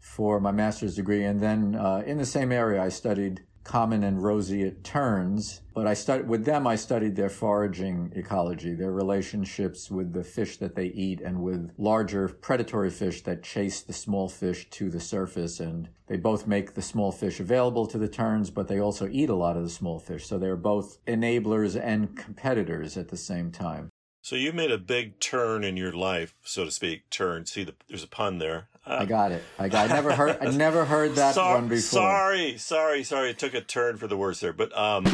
[0.00, 4.22] for my master's degree, and then uh, in the same area, I studied common and
[4.22, 5.62] roseate terns.
[5.74, 6.66] But I studied with them.
[6.66, 11.72] I studied their foraging ecology, their relationships with the fish that they eat, and with
[11.78, 15.60] larger predatory fish that chase the small fish to the surface.
[15.60, 19.30] And they both make the small fish available to the terns, but they also eat
[19.30, 20.26] a lot of the small fish.
[20.26, 23.90] So they're both enablers and competitors at the same time.
[24.22, 27.08] So you made a big turn in your life, so to speak.
[27.08, 27.46] Turn.
[27.46, 28.68] See, the, there's a pun there.
[28.90, 29.42] I got it.
[29.58, 29.90] I got.
[29.90, 30.38] I never heard.
[30.40, 32.00] I never heard that Sor- one before.
[32.00, 33.30] Sorry, sorry, sorry.
[33.30, 35.06] It took a turn for the worse there, but um,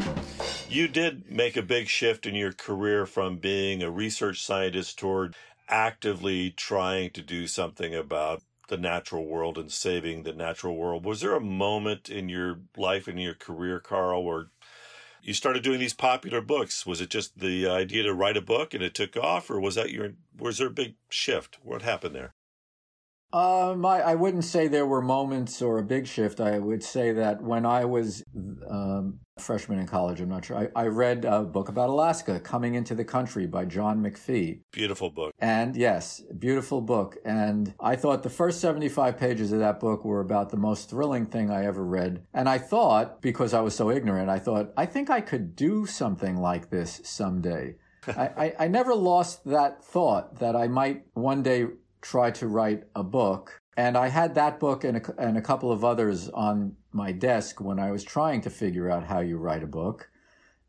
[0.68, 5.36] you did make a big shift in your career from being a research scientist toward
[5.68, 11.04] actively trying to do something about the natural world and saving the natural world.
[11.04, 14.46] Was there a moment in your life in your career, Carl, where
[15.22, 16.86] you started doing these popular books?
[16.86, 19.74] Was it just the idea to write a book and it took off, or was
[19.74, 20.12] that your?
[20.38, 21.58] Was there a big shift?
[21.62, 22.35] What happened there?
[23.32, 26.40] Um, I, I wouldn't say there were moments or a big shift.
[26.40, 28.22] I would say that when I was
[28.70, 32.38] um, a freshman in college, I'm not sure, I, I read a book about Alaska,
[32.38, 34.60] Coming into the Country by John McPhee.
[34.70, 35.34] Beautiful book.
[35.40, 37.16] And yes, beautiful book.
[37.24, 41.26] And I thought the first 75 pages of that book were about the most thrilling
[41.26, 42.24] thing I ever read.
[42.32, 45.84] And I thought, because I was so ignorant, I thought, I think I could do
[45.84, 47.74] something like this someday.
[48.06, 51.66] I, I, I never lost that thought that I might one day
[52.10, 53.60] try to write a book.
[53.76, 57.60] And I had that book and a, and a couple of others on my desk
[57.60, 60.08] when I was trying to figure out how you write a book.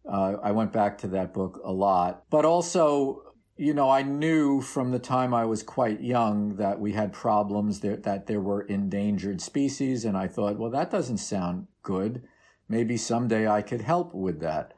[0.06, 2.24] Uh, I went back to that book a lot.
[2.30, 3.24] But also,
[3.56, 7.80] you know, I knew from the time I was quite young that we had problems,
[7.82, 10.06] there, that there were endangered species.
[10.06, 12.24] And I thought, well, that doesn't sound good.
[12.68, 14.74] Maybe someday I could help with that.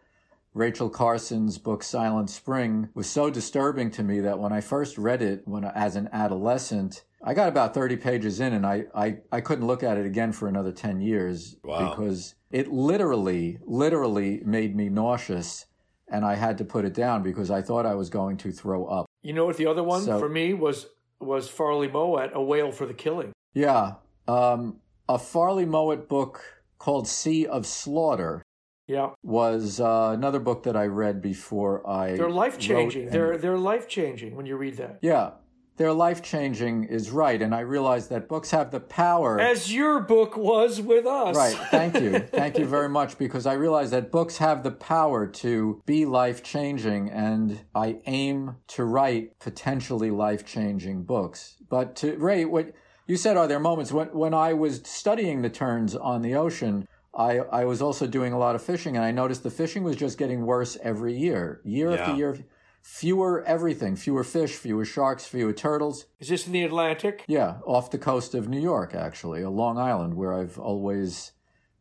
[0.54, 5.22] Rachel Carson's book Silent Spring was so disturbing to me that when I first read
[5.22, 9.42] it when as an adolescent, I got about 30 pages in and I, I, I
[9.42, 11.90] couldn't look at it again for another 10 years Wow.
[11.90, 15.66] because it literally, literally made me nauseous
[16.12, 18.86] and I had to put it down because I thought I was going to throw
[18.86, 19.06] up.
[19.22, 20.88] You know what the other one So- for me was
[21.22, 23.34] was Farley Mowat, A Whale for the Killing.
[23.54, 23.96] Yeah.
[24.26, 24.78] Um,
[25.10, 26.42] a Farley Mowat book
[26.78, 28.42] called Sea of Slaughter
[28.90, 29.12] Yeah.
[29.24, 32.18] was uh, another book that I read before I.
[32.18, 33.10] They're life changing.
[33.10, 34.98] They're they're life changing when you read that.
[35.02, 35.32] Yeah,
[35.80, 39.40] they're life changing is right, and I realize that books have the power.
[39.40, 41.38] As your book was with us.
[41.38, 41.56] Right.
[41.72, 42.20] Thank you.
[42.32, 46.44] Thank you very much because I realize that books have the power to be life
[46.44, 51.56] changing and I aim to write potentially life changing books.
[51.70, 52.74] But to Ray, what
[53.08, 56.90] you said are there moments when when I was studying the terns on the ocean,
[57.14, 59.96] I I was also doing a lot of fishing and I noticed the fishing was
[59.96, 61.62] just getting worse every year.
[61.64, 62.38] Year after year
[62.82, 66.06] fewer everything, fewer fish, fewer sharks, fewer turtles.
[66.20, 67.26] Is this in the Atlantic?
[67.28, 71.34] Yeah, off the coast of New York, actually, uh, Long Island, where I've always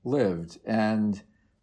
[0.05, 0.59] lived.
[0.65, 1.23] And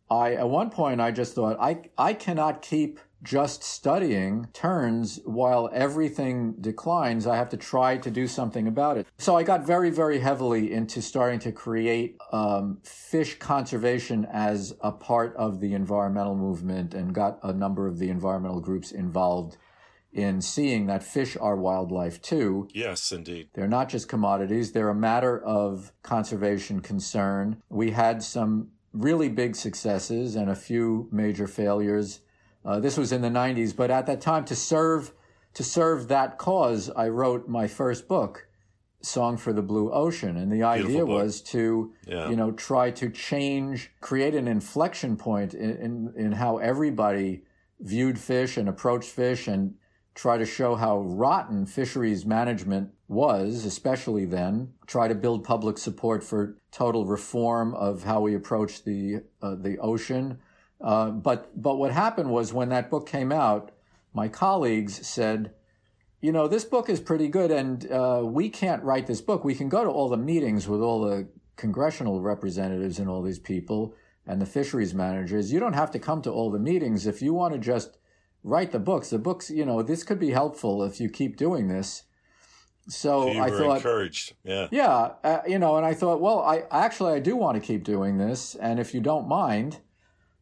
[0.10, 5.70] I, at one point, I just thought, I, I cannot keep just studying terns while
[5.74, 7.28] everything declines.
[7.28, 9.08] I have to try to do something about it.
[9.18, 14.92] So I got very, very heavily into starting to create um, fish conservation as a
[14.92, 19.58] part of the environmental movement and got a number of the environmental groups involved
[20.14, 22.70] in seeing that fish are wildlife too.
[22.74, 23.50] Yes, indeed.
[23.54, 27.62] They're not just commodities, they're a matter of conservation concern.
[27.70, 32.22] We had some really big successes and a few major failures.
[32.65, 35.13] Uh, this was in the 90s, but at that time to serve
[35.54, 38.45] to serve that cause, I wrote my first book,
[39.01, 42.30] Song for the Blue Ocean, and the idea was to Yeah.
[42.30, 47.43] you know try to change, create an inflection point in, in in how everybody
[47.80, 49.75] viewed fish and approached fish and
[50.15, 54.73] try to show how rotten fisheries management was, especially then.
[54.88, 59.78] Try to build public support for total reform of how we approach the uh, the
[59.78, 60.39] ocean.
[60.82, 63.72] Uh, but but what happened was when that book came out,
[64.14, 65.54] my colleagues said,
[66.22, 69.44] you know, this book is pretty good, and uh, we can't write this book.
[69.44, 73.40] We can go to all the meetings with all the congressional representatives and all these
[73.40, 73.96] people
[74.28, 75.54] and the fisheries managers.
[75.54, 77.98] You don't have to come to all the meetings if you want to just
[78.44, 79.10] write the books.
[79.10, 82.04] The books, you know, this could be helpful if you keep doing this.
[82.88, 84.34] So you I thought, encouraged.
[84.44, 84.68] Yeah.
[84.72, 87.84] yeah, uh, you know, and I thought, well, I actually I do want to keep
[87.84, 89.80] doing this, and if you don't mind,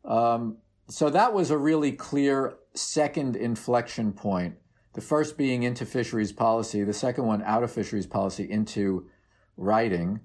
[0.06, 0.58] um,
[0.90, 4.56] so that was a really clear second inflection point.
[4.94, 9.10] The first being into fisheries policy, the second one out of fisheries policy into
[9.58, 10.20] writing.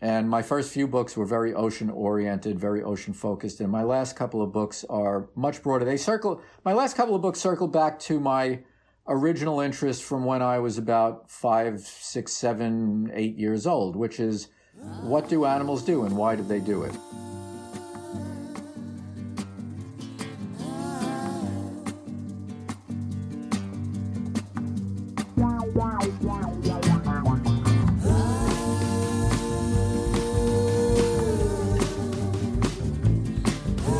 [0.00, 4.16] And my first few books were very ocean oriented, very ocean focused, and my last
[4.16, 5.84] couple of books are much broader.
[5.84, 6.42] They circle.
[6.64, 8.64] My last couple of books circle back to my
[9.06, 14.48] original interest from when I was about five, six, seven, eight years old, which is
[15.02, 16.94] what do animals do and why do they do it?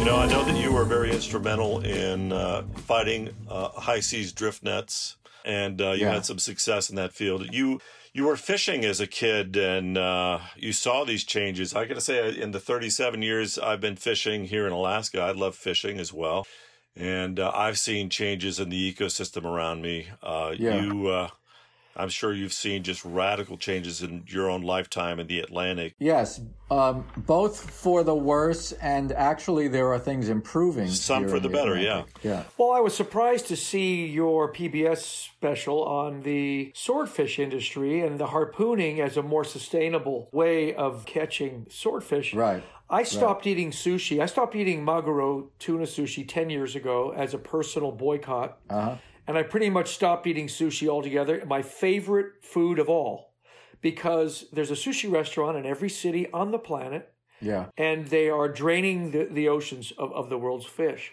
[0.07, 6.15] Were very instrumental in uh, fighting uh, high seas drift nets, and uh, you Yeah.
[6.15, 7.53] had some success in that field.
[7.55, 7.81] You
[8.13, 11.75] you were fishing as a kid, and uh, you saw these changes.
[11.75, 15.31] I got to say, in the 37 years I've been fishing here in Alaska, I
[15.33, 16.47] love fishing as well,
[16.97, 20.09] and uh, I've seen changes in the ecosystem around me.
[20.23, 20.83] Uh, Yeah.
[20.83, 21.29] You.
[21.97, 25.95] I'm sure you've seen just radical changes in your own lifetime in the Atlantic.
[25.99, 26.40] Yes,
[26.70, 30.88] um, both for the worse, and actually there are things improving.
[30.88, 32.14] Some for in the better, Atlantic.
[32.22, 32.45] Yeah.
[32.57, 38.28] Well, I was surprised to see your PBS special on the swordfish industry and the
[38.28, 42.32] harpooning as a more sustainable way of catching swordfish.
[42.32, 42.62] Right.
[42.93, 44.20] I stopped eating sushi.
[44.20, 48.59] I stopped eating maguro tuna sushi 10 years ago as a personal boycott.
[48.68, 48.97] Uh-huh.
[49.27, 51.43] And I pretty much stopped eating sushi altogether.
[51.47, 53.35] My favorite food of all,
[53.81, 57.66] because there's a sushi restaurant in every city on the planet Yeah.
[57.77, 61.12] and they are draining the, the oceans of, of the world's fish.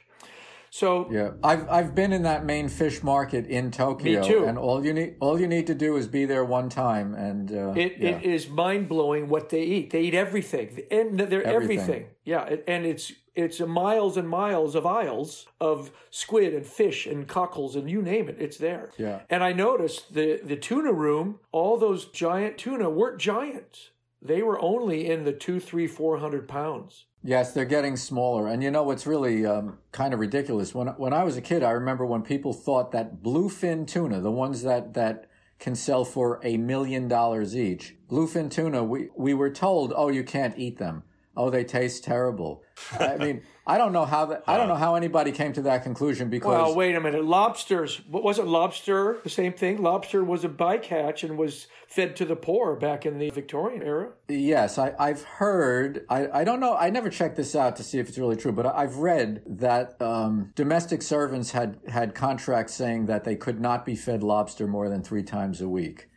[0.71, 4.45] So Yeah, I've I've been in that main fish market in Tokyo, Me too.
[4.45, 7.51] and all you need all you need to do is be there one time, and
[7.51, 8.09] uh, It, yeah.
[8.17, 9.89] it is mind blowing what they eat.
[9.89, 11.79] They eat everything, and they're everything.
[11.79, 12.05] Everything.
[12.23, 17.75] Yeah, and it's it's miles and miles of aisles of squid and fish and cockles
[17.75, 18.91] and you name it, it's there.
[18.97, 19.21] Yeah.
[19.29, 23.91] And I noticed the the tuna room, all those giant tuna weren't giants.
[24.21, 27.05] They were only in the two, three, four hundred pounds.
[27.23, 30.73] Yes, they're getting smaller, and you know what's really um, kind of ridiculous?
[30.73, 34.31] When when I was a kid, I remember when people thought that bluefin tuna, the
[34.31, 35.29] ones that that
[35.59, 40.23] can sell for a million dollars each, bluefin tuna, we we were told, oh, you
[40.23, 41.03] can't eat them.
[41.39, 42.63] Oh, they taste terrible.
[42.99, 45.83] I mean, I don't know how that, I don't know how anybody came to that
[45.83, 47.23] conclusion because Well, wait a minute.
[47.23, 48.45] Lobsters, what was it?
[48.45, 49.81] Lobster, the same thing.
[49.81, 54.11] Lobster was a bycatch and was fed to the poor back in the Victorian era.
[54.27, 56.05] Yes, I, I've heard.
[56.09, 56.75] I, I don't know.
[56.75, 59.95] I never checked this out to see if it's really true, but I've read that
[60.01, 64.89] um, domestic servants had had contracts saying that they could not be fed lobster more
[64.89, 66.09] than three times a week.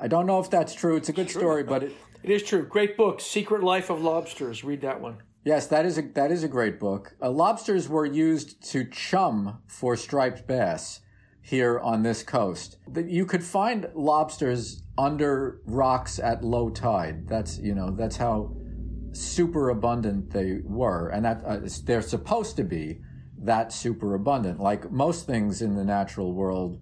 [0.00, 0.96] I don't know if that's true.
[0.96, 1.96] It's a good story, but it,
[2.26, 2.66] It is true.
[2.66, 4.64] Great book, Secret Life of Lobsters.
[4.64, 5.18] Read that one.
[5.44, 7.14] yes, that is a that is a great book.
[7.22, 11.02] Uh, lobsters were used to chum for striped bass
[11.40, 12.78] here on this coast.
[12.96, 17.28] You could find lobsters under rocks at low tide.
[17.28, 18.56] That's you know that's how
[19.12, 22.98] super abundant they were, and that uh, they're supposed to be
[23.38, 24.58] that super abundant.
[24.58, 26.80] Like most things in the natural world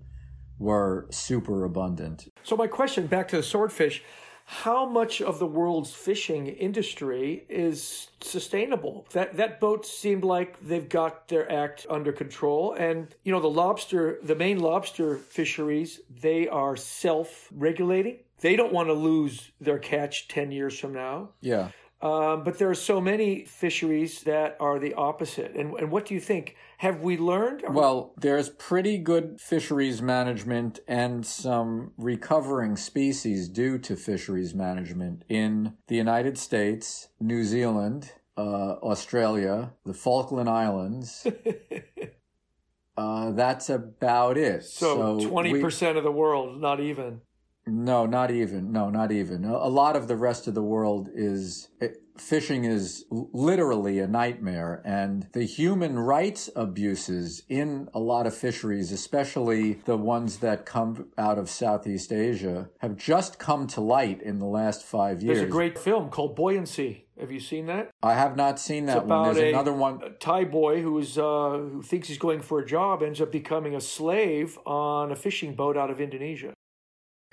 [0.58, 2.28] were super abundant.
[2.42, 4.02] So, my question back to the swordfish
[4.46, 9.06] how much of the world's fishing industry is sustainable?
[9.12, 12.74] That, that boat seemed like they've got their act under control.
[12.74, 18.18] And, you know, the lobster, the main lobster fisheries, they are self regulating.
[18.40, 21.30] They don't want to lose their catch 10 years from now.
[21.40, 21.70] Yeah.
[22.04, 25.56] Um, but there are so many fisheries that are the opposite.
[25.56, 26.54] And, and what do you think?
[26.78, 27.62] Have we learned?
[27.70, 35.78] Well, there's pretty good fisheries management and some recovering species due to fisheries management in
[35.88, 41.26] the United States, New Zealand, uh, Australia, the Falkland Islands.
[42.98, 44.62] uh, that's about it.
[44.62, 47.22] so we- twenty percent of the world, not even.
[47.66, 48.72] No, not even.
[48.72, 49.44] No, not even.
[49.44, 54.82] A lot of the rest of the world is it, fishing is literally a nightmare,
[54.84, 61.08] and the human rights abuses in a lot of fisheries, especially the ones that come
[61.16, 65.38] out of Southeast Asia, have just come to light in the last five years.
[65.38, 67.06] There's a great film called Buoyancy.
[67.18, 67.90] Have you seen that?
[68.02, 69.34] I have not seen that It's one.
[69.34, 70.02] There's a, another one.
[70.02, 73.30] a Thai boy who is uh, who thinks he's going for a job, ends up
[73.30, 76.52] becoming a slave on a fishing boat out of Indonesia.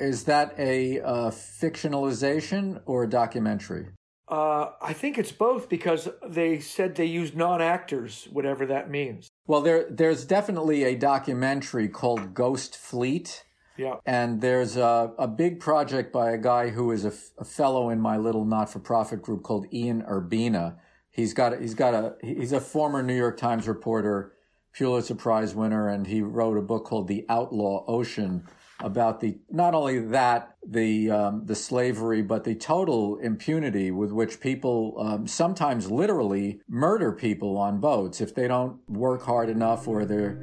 [0.02, 3.88] Is that a uh, fictionalization or a documentary?
[4.28, 9.30] Uh, I think it's both because they said they used non-actors, whatever that means.
[9.46, 13.44] Well, there there's definitely a documentary called Ghost Fleet.
[13.78, 13.96] Yeah.
[14.06, 17.90] And there's a, a big project by a guy who is a, f- a fellow
[17.90, 20.76] in my little not-for-profit group called Ian Urbina.
[21.10, 24.34] He's got he's got a he's a former New York Times reporter,
[24.74, 28.48] Pulitzer Prize winner, and he wrote a book called The Outlaw Ocean
[28.84, 34.40] about the not only that the um, the slavery, but the total impunity with which
[34.40, 40.06] people um, sometimes literally murder people on boats if they don't work hard enough or
[40.06, 40.40] they're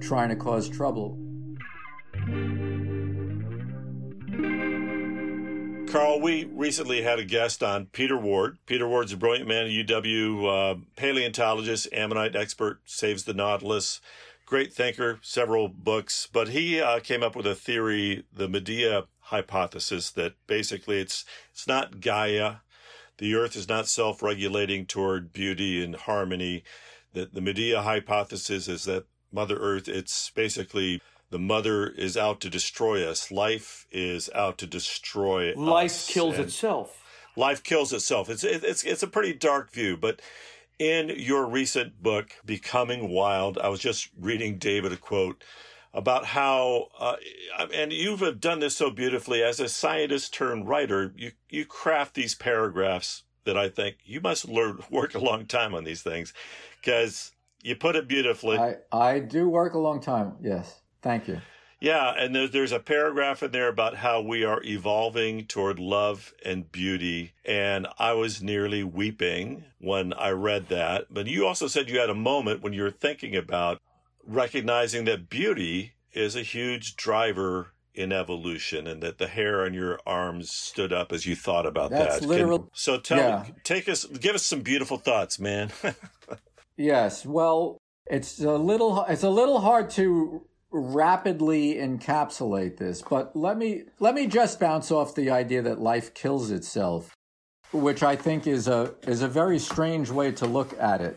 [0.00, 1.18] trying to cause trouble.
[5.94, 8.58] Carl, we recently had a guest on, Peter Ward.
[8.66, 14.00] Peter Ward's a brilliant man at UW, uh, paleontologist, ammonite expert, saves the Nautilus,
[14.46, 16.28] great thinker, several books.
[16.32, 21.66] But he uh, came up with a theory, the Medea hypothesis, that basically it's it's
[21.66, 22.56] not Gaia.
[23.18, 26.64] The Earth is not self-regulating toward beauty and harmony.
[27.12, 32.50] that the Medea hypothesis is that Mother Earth, it's basically the mother is out to
[32.50, 33.30] destroy us.
[33.30, 37.00] Life is out to destroy Life kills itself.
[37.36, 38.28] Life kills itself.
[38.28, 40.20] It's it- it's it's a pretty dark view, but
[40.78, 45.44] in your recent book, Becoming Wild, I was just reading David a quote
[45.92, 47.16] about how, uh,
[47.72, 51.12] and you've done this so beautifully as a scientist turned writer.
[51.16, 55.74] You you craft these paragraphs that I think you must learn work a long time
[55.74, 56.34] on these things
[56.80, 58.58] because you put it beautifully.
[58.58, 60.34] I, I do work a long time.
[60.42, 60.80] Yes.
[61.00, 61.40] Thank you.
[61.80, 66.32] Yeah, and there's there's a paragraph in there about how we are evolving toward love
[66.44, 71.06] and beauty, and I was nearly weeping when I read that.
[71.10, 73.80] But you also said you had a moment when you were thinking about
[74.26, 80.00] recognizing that beauty is a huge driver in evolution, and that the hair on your
[80.06, 82.20] arms stood up as you thought about That's that.
[82.20, 83.44] Can- literal- so tell yeah.
[83.62, 85.70] take us, give us some beautiful thoughts, man.
[86.76, 87.24] Yes.
[87.24, 90.42] Well, it's a little it's a little hard to
[90.74, 96.12] rapidly encapsulate this, but let me let me just bounce off the idea that life
[96.14, 97.14] kills itself,
[97.72, 101.16] which I think is a is a very strange way to look at it.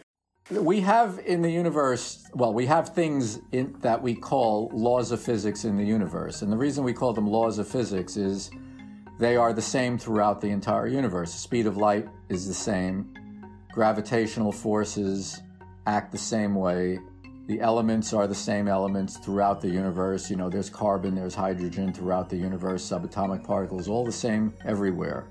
[0.51, 5.21] We have in the universe, well, we have things in, that we call laws of
[5.21, 6.41] physics in the universe.
[6.41, 8.49] And the reason we call them laws of physics is
[9.19, 11.33] they are the same throughout the entire universe.
[11.33, 13.13] The speed of light is the same.
[13.73, 15.41] Gravitational forces
[15.85, 16.99] act the same way.
[17.47, 20.29] The elements are the same elements throughout the universe.
[20.29, 25.27] You know, there's carbon, there's hydrogen throughout the universe, subatomic particles, all the same everywhere.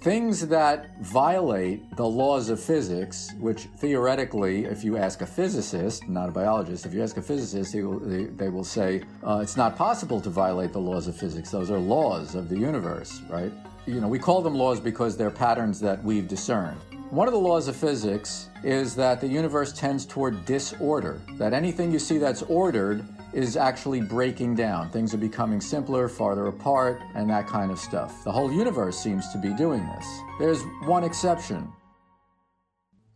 [0.00, 6.30] Things that violate the laws of physics, which theoretically, if you ask a physicist, not
[6.30, 9.58] a biologist, if you ask a physicist, they will, they, they will say uh, it's
[9.58, 11.50] not possible to violate the laws of physics.
[11.50, 13.52] Those are laws of the universe, right?
[13.86, 16.80] You know, we call them laws because they're patterns that we've discerned.
[17.12, 21.92] One of the laws of physics is that the universe tends toward disorder, that anything
[21.92, 23.04] you see that's ordered
[23.34, 24.88] is actually breaking down.
[24.88, 28.24] Things are becoming simpler, farther apart, and that kind of stuff.
[28.24, 30.06] The whole universe seems to be doing this.
[30.38, 31.70] There's one exception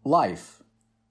[0.05, 0.63] life.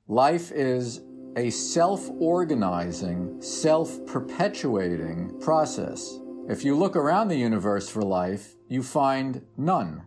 [0.07, 1.01] Life is
[1.37, 6.19] a self organizing, self perpetuating process.
[6.47, 10.03] If you look around the universe for life, you find none.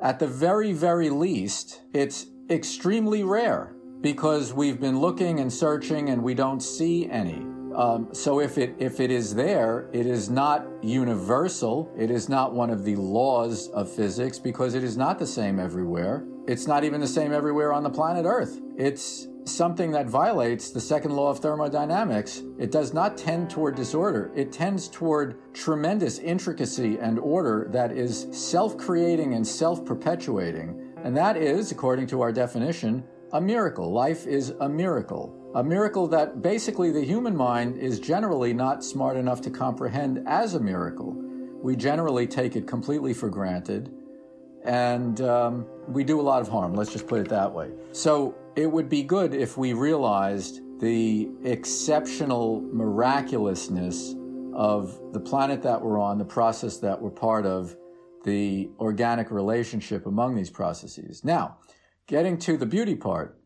[0.00, 6.22] At the very, very least, it's extremely rare because we've been looking and searching and
[6.22, 7.46] we don't see any.
[7.74, 11.92] Um, so if it if it is there, it is not universal.
[11.98, 15.58] It is not one of the laws of physics because it is not the same
[15.58, 16.24] everywhere.
[16.46, 18.60] It's not even the same everywhere on the planet Earth.
[18.76, 22.42] It's something that violates the second law of thermodynamics.
[22.58, 24.30] It does not tend toward disorder.
[24.34, 30.94] It tends toward tremendous intricacy and order that is self-creating and self-perpetuating.
[31.04, 33.92] And that is, according to our definition, a miracle.
[33.92, 35.32] Life is a miracle.
[35.54, 40.54] A miracle that basically the human mind is generally not smart enough to comprehend as
[40.54, 41.14] a miracle.
[41.62, 43.92] We generally take it completely for granted,
[44.64, 46.74] and um, we do a lot of harm.
[46.74, 47.70] Let's just put it that way.
[47.92, 54.14] So it would be good if we realized the exceptional miraculousness
[54.54, 57.76] of the planet that we're on, the process that we're part of,
[58.24, 61.22] the organic relationship among these processes.
[61.22, 61.58] Now,
[62.06, 63.38] getting to the beauty part,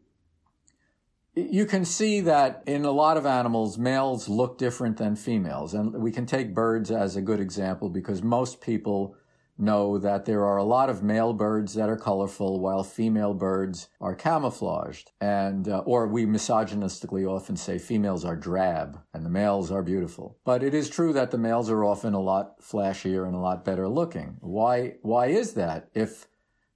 [1.35, 5.75] you can see that in a lot of animals, males look different than females.
[5.75, 9.17] And we can take birds as a good example because most people
[9.61, 13.89] know that there are a lot of male birds that are colorful while female birds
[14.01, 15.13] are camouflaged.
[15.21, 20.39] And, uh, or we misogynistically often say females are drab and the males are beautiful.
[20.45, 23.65] But it is true that the males are often a lot flashier and a lot
[23.65, 24.37] better looking.
[24.41, 25.89] Why, why is that?
[25.95, 26.27] If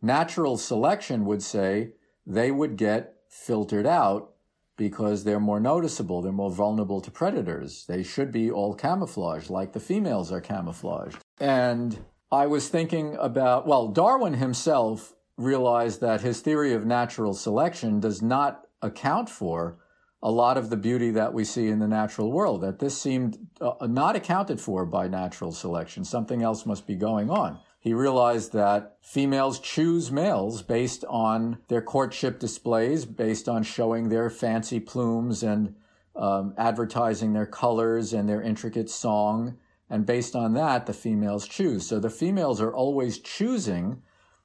[0.02, 1.92] natural selection would say
[2.26, 4.30] they would get filtered out
[4.76, 7.86] because they're more noticeable, they're more vulnerable to predators.
[7.86, 11.18] They should be all camouflaged, like the females are camouflaged.
[11.38, 12.04] And
[12.34, 18.20] I was thinking about, well, Darwin himself realized that his theory of natural selection does
[18.22, 19.78] not account for
[20.20, 23.38] a lot of the beauty that we see in the natural world, that this seemed
[23.60, 26.04] uh, not accounted for by natural selection.
[26.04, 27.60] Something else must be going on.
[27.78, 34.28] He realized that females choose males based on their courtship displays, based on showing their
[34.28, 35.76] fancy plumes and
[36.16, 39.58] um, advertising their colors and their intricate song.
[39.90, 41.86] And based on that, the females choose.
[41.86, 44.02] So the females are always choosing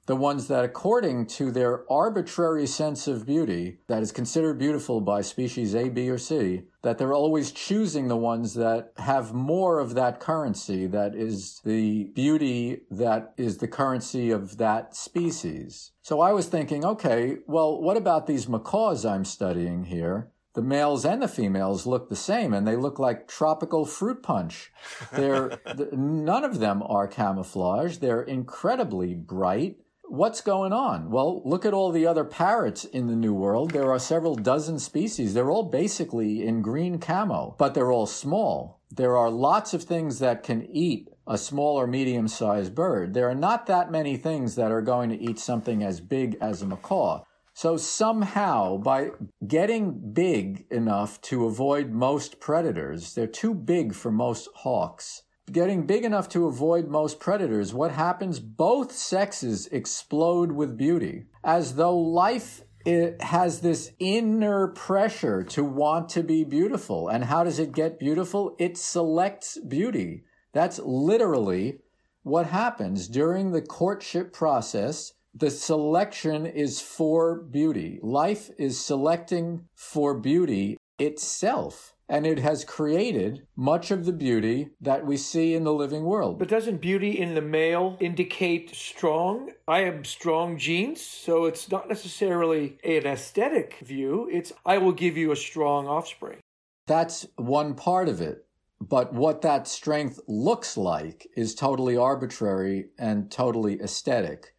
[0.09, 5.21] the ones that, according to their arbitrary sense of beauty, that is considered beautiful by
[5.21, 9.93] species A, B, or C, that they're always choosing the ones that have more of
[9.93, 15.91] that currency, that is the beauty that is the currency of that species.
[16.01, 20.31] So I was thinking, okay, well, what about these macaws I'm studying here?
[20.53, 24.71] The males and the females look the same and they look like tropical fruit punch.
[25.11, 25.59] They're,
[25.91, 28.01] none of them are camouflaged.
[28.01, 29.77] They're incredibly bright.
[30.05, 31.11] What's going on?
[31.11, 33.71] Well, look at all the other parrots in the New World.
[33.71, 35.35] There are several dozen species.
[35.35, 38.81] They're all basically in green camo, but they're all small.
[38.89, 43.13] There are lots of things that can eat a small or medium sized bird.
[43.13, 46.63] There are not that many things that are going to eat something as big as
[46.63, 47.23] a macaw.
[47.61, 49.09] So somehow, by
[49.45, 55.23] getting big enough to avoid most predators, they're too big for most hawks.
[55.51, 58.39] Getting big enough to avoid most predators, what happens?
[58.39, 66.07] Both sexes explode with beauty, as though life it has this inner pressure to want
[66.11, 67.09] to be beautiful.
[67.09, 68.55] And how does it get beautiful?
[68.57, 70.23] It selects beauty.
[70.53, 71.79] That's literally
[72.23, 77.99] what happens during the courtship process the selection is for beauty.
[78.01, 81.93] Life is selecting for beauty itself.
[82.11, 86.39] And it has created much of the beauty that we see in the living world.
[86.39, 89.51] But doesn't beauty in the male indicate strong?
[89.67, 94.27] I have strong genes, so it's not necessarily an aesthetic view.
[94.31, 96.39] It's I will give you a strong offspring.
[96.87, 98.43] That's one part of it.
[98.81, 104.55] But what that strength looks like is totally arbitrary and totally aesthetic.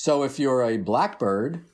[0.00, 1.64] So if you're a blackbird,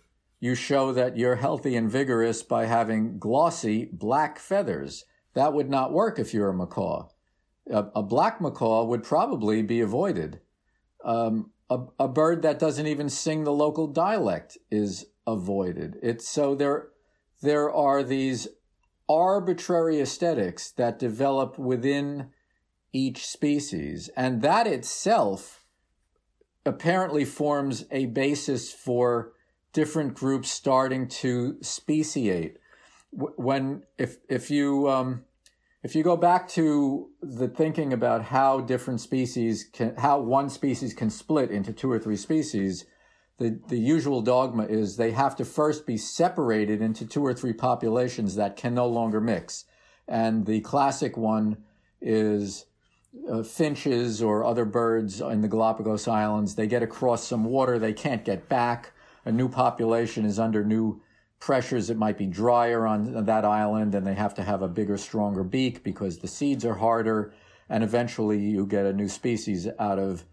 [0.40, 5.04] you show that you're healthy and vigorous by having glossy black feathers.
[5.34, 7.08] That would not work if you're a macaw.
[7.70, 10.40] A, a black macaw would probably be avoided.
[11.04, 15.98] Um, a, a bird that doesn't even sing the local dialect is avoided.
[16.02, 16.88] It's so there,
[17.42, 18.48] there are these
[19.06, 22.30] arbitrary aesthetics that develop within
[22.90, 25.63] each species, and that itself
[26.66, 29.32] apparently forms a basis for
[29.72, 32.56] different groups starting to speciate.
[33.10, 35.24] When if if you um,
[35.82, 40.94] if you go back to the thinking about how different species can how one species
[40.94, 42.86] can split into two or three species,
[43.38, 47.52] the the usual dogma is they have to first be separated into two or three
[47.52, 49.64] populations that can no longer mix,
[50.08, 51.58] and the classic one
[52.00, 52.66] is
[53.30, 57.92] uh, finches or other birds in the Galapagos Islands, they get across some water, they
[57.92, 58.92] can't get back.
[59.24, 61.00] A new population is under new
[61.40, 61.90] pressures.
[61.90, 65.44] It might be drier on that island, and they have to have a bigger, stronger
[65.44, 67.34] beak because the seeds are harder.
[67.68, 70.24] And eventually, you get a new species out of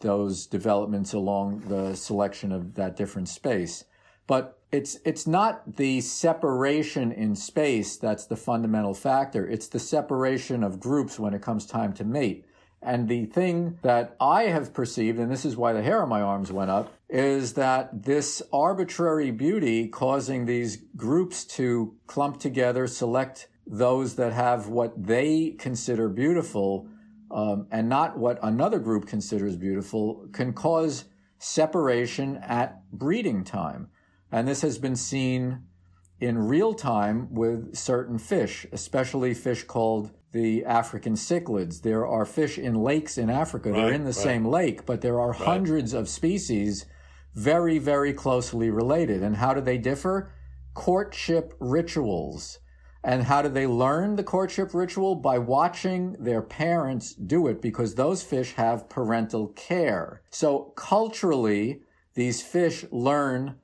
[0.00, 3.84] those developments along the selection of that different space.
[4.26, 9.48] But it's it's not the separation in space that's the fundamental factor.
[9.48, 12.44] It's the separation of groups when it comes time to mate.
[12.80, 16.20] And the thing that I have perceived, and this is why the hair on my
[16.20, 23.48] arms went up, is that this arbitrary beauty causing these groups to clump together, select
[23.66, 26.86] those that have what they consider beautiful,
[27.30, 31.06] um, and not what another group considers beautiful, can cause
[31.38, 33.88] separation at breeding time.
[34.30, 35.64] And this has been seen
[36.20, 41.82] in real time with certain fish, especially fish called the African cichlids.
[41.82, 43.70] There are fish in lakes in Africa.
[43.70, 44.14] Right, They're in the right.
[44.14, 45.40] same lake, but there are right.
[45.40, 46.86] hundreds of species
[47.34, 49.22] very, very closely related.
[49.22, 50.32] And how do they differ?
[50.74, 52.58] Courtship rituals.
[53.04, 55.14] And how do they learn the courtship ritual?
[55.14, 60.22] By watching their parents do it because those fish have parental care.
[60.30, 61.82] So culturally,
[62.14, 63.54] these fish learn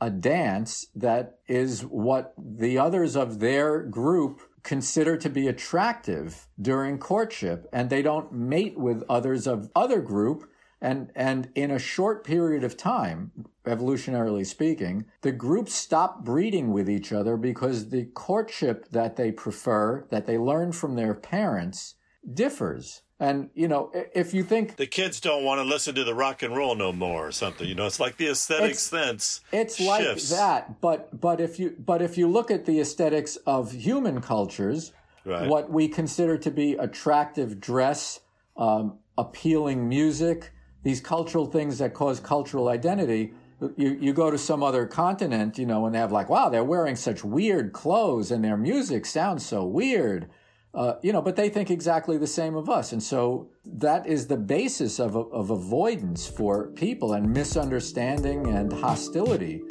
[0.00, 6.98] a dance that is what the others of their group consider to be attractive during
[6.98, 10.50] courtship and they don't mate with others of other group
[10.82, 13.30] and and in a short period of time
[13.64, 20.06] evolutionarily speaking the groups stop breeding with each other because the courtship that they prefer
[20.10, 21.94] that they learn from their parents
[22.32, 26.14] differs and you know, if you think the kids don't want to listen to the
[26.14, 29.42] rock and roll no more or something, you know, it's like the aesthetic it's, sense.
[29.52, 30.30] It's shifts.
[30.30, 34.22] like that, but but if you but if you look at the aesthetics of human
[34.22, 34.92] cultures,
[35.26, 35.46] right.
[35.46, 38.20] what we consider to be attractive dress,
[38.56, 40.52] um, appealing music,
[40.82, 43.34] these cultural things that cause cultural identity.
[43.76, 46.64] You, you go to some other continent, you know, and they have like, wow, they're
[46.64, 50.30] wearing such weird clothes and their music sounds so weird
[50.72, 52.92] Uh, you know, but they think exactly the same of us.
[52.92, 59.62] And so that is the basis of, of avoidance for people and misunderstanding and hostility.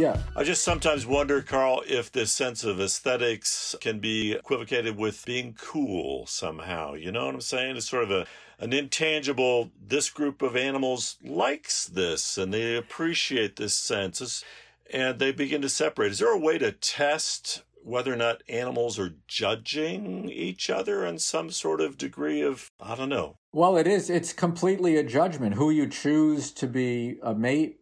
[0.00, 0.16] Yeah.
[0.34, 5.54] I just sometimes wonder, Carl, if this sense of aesthetics can be equivocated with being
[5.60, 6.94] cool somehow.
[6.94, 7.76] You know what I'm saying?
[7.76, 8.26] It's sort of a
[8.58, 9.70] an intangible.
[9.78, 14.44] This group of animals likes this, and they appreciate this sense, It's-
[14.90, 16.12] and they begin to separate.
[16.12, 21.18] Is there a way to test whether or not animals are judging each other in
[21.18, 23.36] some sort of degree of I don't know?
[23.52, 24.08] Well, it is.
[24.08, 25.56] It's completely a judgment.
[25.56, 27.80] Who you choose to be a mate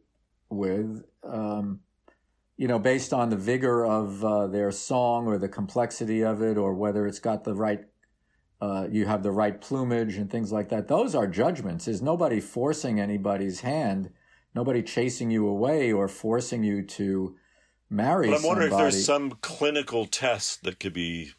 [0.50, 1.80] with, um,
[2.58, 6.58] you know, based on the vigor of uh, their song or the complexity of it,
[6.58, 7.84] or whether it's got the right,
[8.60, 10.88] uh, you have the right plumage and things like that.
[10.88, 11.86] Those are judgments.
[11.86, 14.10] Is nobody forcing anybody's hand,
[14.56, 17.36] nobody chasing you away or forcing you to
[17.88, 18.88] marry But I'm wondering somebody.
[18.88, 21.32] if there's some clinical test that could be.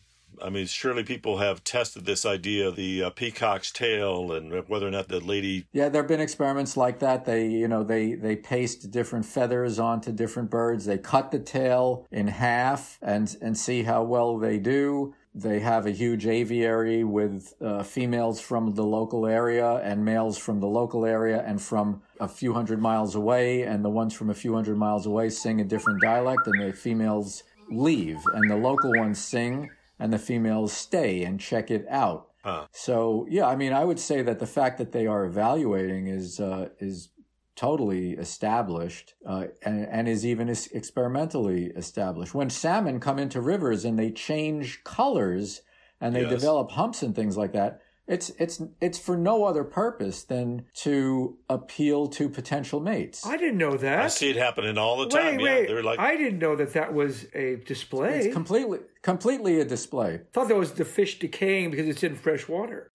[0.43, 4.87] I mean, surely people have tested this idea of the uh, peacock's tail and whether
[4.87, 5.65] or not the lady.
[5.71, 7.25] Yeah, there have been experiments like that.
[7.25, 10.85] They, you know, they they paste different feathers onto different birds.
[10.85, 15.13] They cut the tail in half and and see how well they do.
[15.35, 20.59] They have a huge aviary with uh, females from the local area and males from
[20.59, 23.61] the local area and from a few hundred miles away.
[23.61, 26.73] And the ones from a few hundred miles away sing a different dialect, and the
[26.73, 29.69] females leave, and the local ones sing,
[29.99, 32.29] and the females stay and check it out.
[32.43, 32.67] Huh.
[32.71, 36.39] So yeah, I mean, I would say that the fact that they are evaluating is
[36.39, 37.09] uh, is
[37.55, 42.33] totally established uh, and, and is even experimentally established.
[42.33, 45.61] When salmon come into rivers and they change colors
[45.99, 46.29] and they Yes.
[46.29, 51.37] develop humps and things like that, it's it's it's for no other purpose than to
[51.47, 53.25] appeal to potential mates.
[53.25, 53.99] I didn't know that.
[54.01, 55.37] I see it happening all the time.
[55.37, 55.67] Wait, yeah, wait.
[55.67, 58.19] they're like, I didn't know that that was a display.
[58.21, 60.21] It's completely completely a display.
[60.33, 62.89] thought that was the fish decaying because it's in fresh water.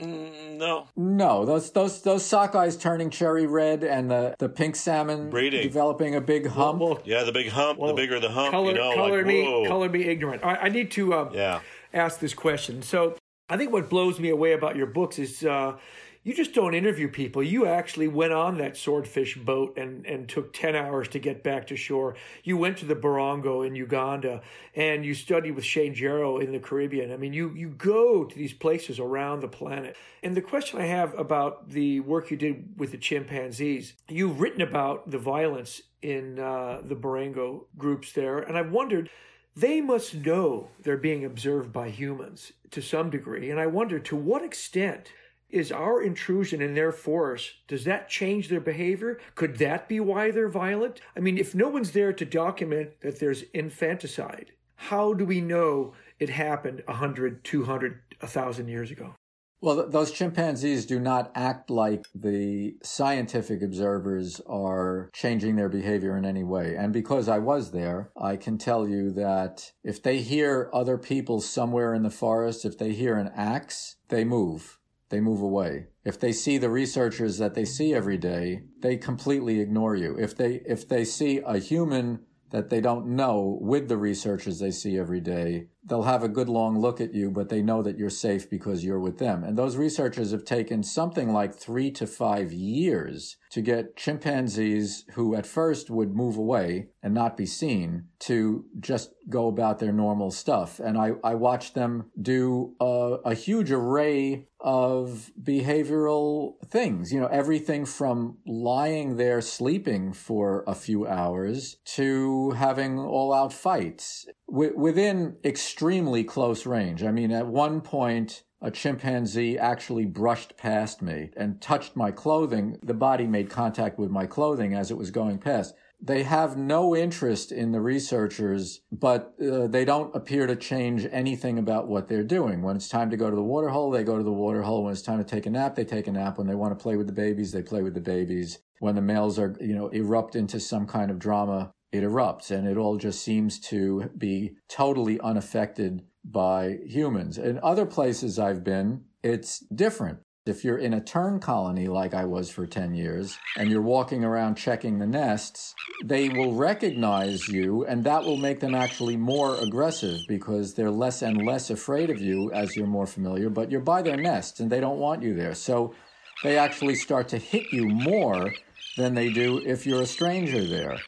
[0.00, 5.30] mm, no, No, those those those sockeyes turning cherry red and the, the pink salmon
[5.30, 5.62] Breeding.
[5.62, 6.80] developing a big hump.
[6.80, 9.26] Well, yeah, the big hump, well, the bigger the hump, color, you know, color like
[9.26, 10.44] me, whoa, color me ignorant.
[10.44, 11.60] I, I need to um, yeah.
[11.94, 12.82] ask this question.
[12.82, 13.16] So
[13.50, 15.78] I think what blows me away about your books is uh,
[16.22, 17.42] you just don't interview people.
[17.42, 21.66] You actually went on that swordfish boat and, and took 10 hours to get back
[21.68, 22.16] to shore.
[22.44, 24.42] You went to the Budongo in Uganda
[24.74, 27.10] and you studied with Shane Gero in the Caribbean.
[27.10, 29.96] I mean, you, you go to these places around the planet.
[30.22, 34.60] And the question I have about the work you did with the chimpanzees, you've written
[34.60, 38.40] about the violence in uh, the Budongo groups there.
[38.40, 39.08] And I've wondered,
[39.56, 43.50] they must know they're being observed by humans to some degree.
[43.50, 45.12] And I wonder to what extent
[45.50, 49.18] is our intrusion in their forest, does that change their behavior?
[49.34, 51.00] Could that be why they're violent?
[51.16, 55.94] I mean, if no one's there to document that there's infanticide, how do we know
[56.18, 59.14] it happened 100, 200, 1,000 years ago?
[59.60, 66.16] Well, th- those chimpanzees do not act like the scientific observers are changing their behavior
[66.16, 66.76] in any way.
[66.76, 71.40] And because I was there, I can tell you that if they hear other people
[71.40, 74.78] somewhere in the forest, if they hear an axe, they move.
[75.10, 75.86] They move away.
[76.04, 80.16] If they see the researchers that they see every day, they completely ignore you.
[80.18, 84.70] If they if they see a human that they don't know with the researchers they
[84.70, 87.98] see every day, they'll have a good long look at you, but they know that
[87.98, 89.42] you're safe because you're with them.
[89.42, 95.34] And those researchers have taken something like three to five years to get chimpanzees who
[95.34, 100.30] at first would move away and not be seen to just go about their normal
[100.30, 100.80] stuff.
[100.80, 107.28] And I, I watched them do a, a huge array of behavioral things, you know,
[107.28, 114.74] everything from lying there sleeping for a few hours to having all out fights wi-
[114.76, 117.02] within extremely close range.
[117.02, 122.78] I mean, at one point, a chimpanzee actually brushed past me and touched my clothing.
[122.82, 125.74] The body made contact with my clothing as it was going past.
[126.00, 131.58] They have no interest in the researchers, but uh, they don't appear to change anything
[131.58, 132.62] about what they're doing.
[132.62, 134.84] When it's time to go to the water hole, they go to the water hole.
[134.84, 136.38] When it's time to take a nap, they take a nap.
[136.38, 138.58] When they want to play with the babies, they play with the babies.
[138.78, 142.66] When the males are, you know, erupt into some kind of drama, it erupts and
[142.66, 147.38] it all just seems to be totally unaffected by humans.
[147.38, 150.18] In other places I've been, it's different.
[150.44, 154.24] If you're in a tern colony like I was for 10 years and you're walking
[154.24, 155.74] around checking the nests,
[156.04, 161.20] they will recognize you and that will make them actually more aggressive because they're less
[161.20, 164.70] and less afraid of you as you're more familiar, but you're by their nests and
[164.70, 165.54] they don't want you there.
[165.54, 165.94] So
[166.42, 168.52] they actually start to hit you more
[168.96, 170.98] than they do if you're a stranger there.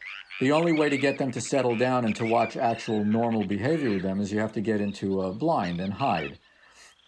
[0.41, 3.91] The only way to get them to settle down and to watch actual normal behavior
[3.91, 6.39] with them is you have to get into a blind and hide.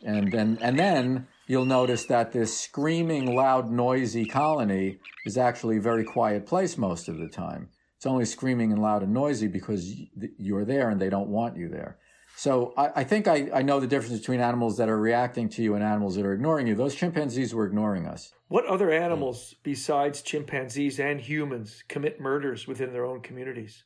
[0.05, 5.81] And then, and then you'll notice that this screaming, loud, noisy colony is actually a
[5.81, 7.69] very quiet place most of the time.
[7.97, 9.95] It's only screaming and loud and noisy because
[10.37, 11.97] you're there and they don't want you there.
[12.35, 15.63] So I, I think I, I know the difference between animals that are reacting to
[15.63, 16.75] you and animals that are ignoring you.
[16.75, 18.33] Those chimpanzees were ignoring us.
[18.47, 23.83] What other animals besides chimpanzees and humans commit murders within their own communities?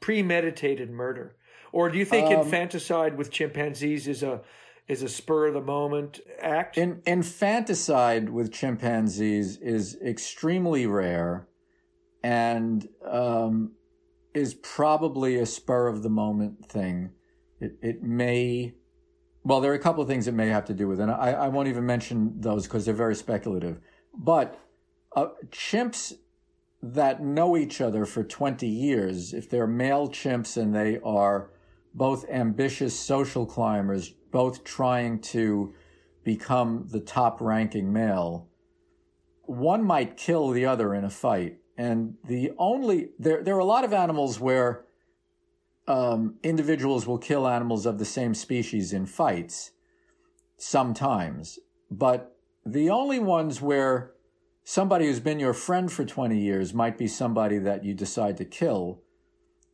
[0.00, 1.36] Premeditated murder.
[1.72, 4.42] Or do you think Um, infanticide with chimpanzees is a
[4.88, 6.76] is a spur of the moment act?
[6.76, 11.46] In, infanticide with chimpanzees is extremely rare
[12.24, 13.72] and um,
[14.34, 17.10] is probably a spur of the moment thing.
[17.60, 18.74] It, it may,
[19.44, 21.32] well, there are a couple of things it may have to do with, and I,
[21.32, 23.80] I won't even mention those because they're very speculative.
[24.14, 24.58] But
[25.14, 26.14] uh, chimps
[26.82, 31.50] that know each other for 20 years, if they're male chimps and they are
[31.94, 35.74] both ambitious social climbers, both trying to
[36.24, 38.48] become the top ranking male,
[39.42, 41.59] one might kill the other in a fight.
[41.80, 44.84] And the only, there, there are a lot of animals where
[45.88, 49.70] um, individuals will kill animals of the same species in fights
[50.58, 51.58] sometimes.
[51.90, 54.12] But the only ones where
[54.62, 58.44] somebody who's been your friend for 20 years might be somebody that you decide to
[58.44, 59.00] kill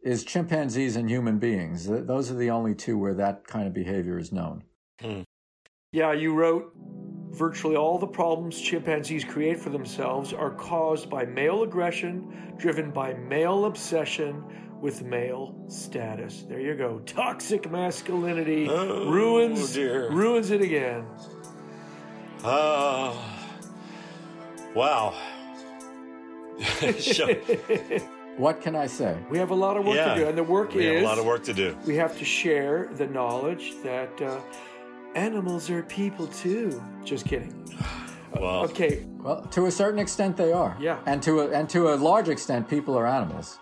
[0.01, 1.89] is chimpanzees and human beings.
[1.89, 4.63] Those are the only two where that kind of behavior is known.
[5.91, 6.73] Yeah, you wrote
[7.37, 13.13] virtually all the problems chimpanzees create for themselves are caused by male aggression, driven by
[13.15, 14.43] male obsession
[14.81, 16.45] with male status.
[16.49, 17.01] There you go.
[17.01, 20.11] Toxic masculinity Oh, ruins dear.
[20.11, 21.05] ruins it again.
[22.45, 23.23] Oh,
[24.75, 25.15] wow.
[26.99, 27.35] Sure.
[28.39, 29.17] What can I say?
[29.31, 31.03] We have a lot of work yeah, to do, and the work we is have
[31.03, 31.77] a lot of work to do.
[31.87, 34.41] we have to share the knowledge that uh,
[35.17, 36.83] animals are people too.
[37.05, 37.53] Just kidding.
[38.39, 40.77] Well, Okay, Well, to a certain extent, they are.
[40.79, 40.99] Yeah.
[41.07, 43.59] And to a, and to a large extent, people are animals.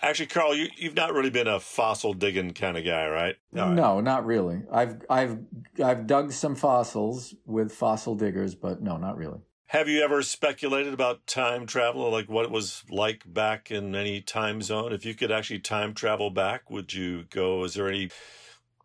[0.00, 3.36] actually, Carl, you, you've not really been a fossil digging kind of guy, right?
[3.54, 3.74] All right.
[3.74, 4.62] No, not really.
[4.72, 5.38] I've I've
[5.84, 9.40] I've dug some fossils with fossil diggers, but no, not really.
[9.66, 14.22] Have you ever speculated about time travel, like what it was like back in any
[14.22, 14.94] time zone?
[14.94, 17.64] If you could actually time travel back, would you go?
[17.64, 18.08] Is there any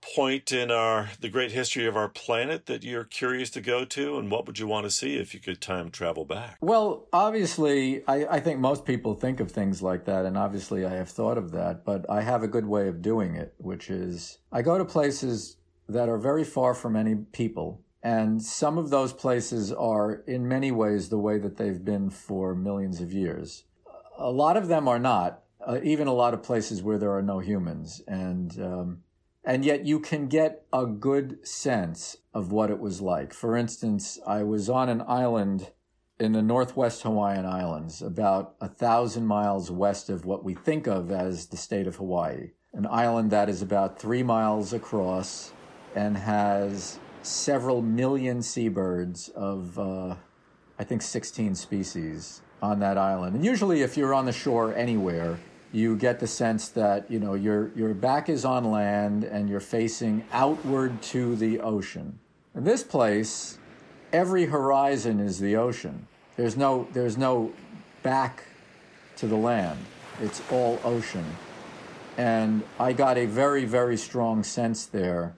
[0.02, 4.18] point in our the great history of our planet that you're curious to go to,
[4.18, 6.58] and what would you want to see if you could time travel back?
[6.62, 10.93] Well, obviously, I, I think most people think of things like that, and obviously, I
[10.93, 11.86] have thought of that.
[11.86, 15.58] But I have a good way of doing it, which is I go to places
[15.88, 17.84] that are very far from any people.
[18.04, 22.56] And some of those places are, in many ways, the way that they've been for
[22.56, 23.66] millions of years.
[24.18, 27.22] A lot of them are not, uh, even a lot of places where there are
[27.22, 28.02] no humans.
[28.08, 29.04] And, um,
[29.44, 33.34] and yet you can get a good sense of what it was like.
[33.34, 35.72] For instance, I was on an island
[36.20, 41.12] in the northwest Hawaiian Islands, about a thousand miles west of what we think of
[41.12, 42.52] as the state of Hawaii.
[42.74, 45.52] An island that is about three miles across
[45.96, 50.16] and has several million seabirds of, uh,
[50.78, 53.36] I think, 16 species on that island.
[53.36, 55.39] And usually, if you're on the shore anywhere,
[55.72, 59.59] you get the sense that you know your your back is on land and you're
[59.59, 62.19] facing outward to the ocean.
[62.53, 63.57] In this place,
[64.11, 66.07] every horizon is the ocean.
[66.36, 67.53] There's no there's no
[68.03, 68.43] back
[69.17, 69.80] to the land.
[70.22, 71.26] It's all ocean.
[72.17, 75.36] And I got a very very strong sense there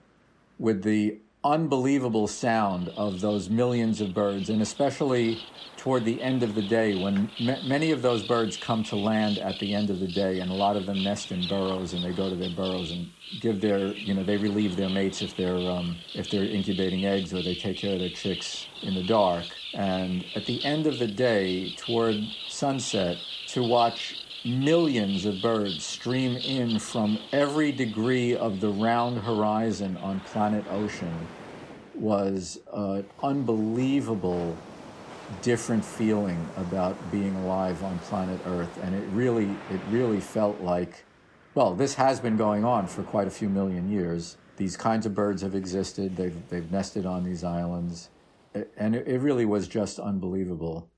[0.58, 5.44] with the unbelievable sound of those millions of birds, and especially
[5.76, 9.38] toward the end of the day when ma- many of those birds come to land
[9.38, 12.04] at the end of the day, and a lot of them nest in burrows, and
[12.04, 15.36] they go to their burrows and give their, you know, they relieve their mates if
[15.36, 19.02] they're um, if they're incubating eggs, or they take care of their chicks in the
[19.04, 19.62] dark.
[19.72, 26.36] And at the end of the day, toward sunset, to watch millions of birds stream
[26.36, 31.14] in from every degree of the round horizon on planet ocean
[31.94, 34.56] was an unbelievable
[35.40, 41.04] different feeling about being alive on planet earth and it really it really felt like
[41.54, 45.14] well this has been going on for quite a few million years these kinds of
[45.14, 46.16] birds have existed.
[46.16, 48.10] They've they've nested on these islands,
[48.76, 50.88] and it, really was just unbelievable.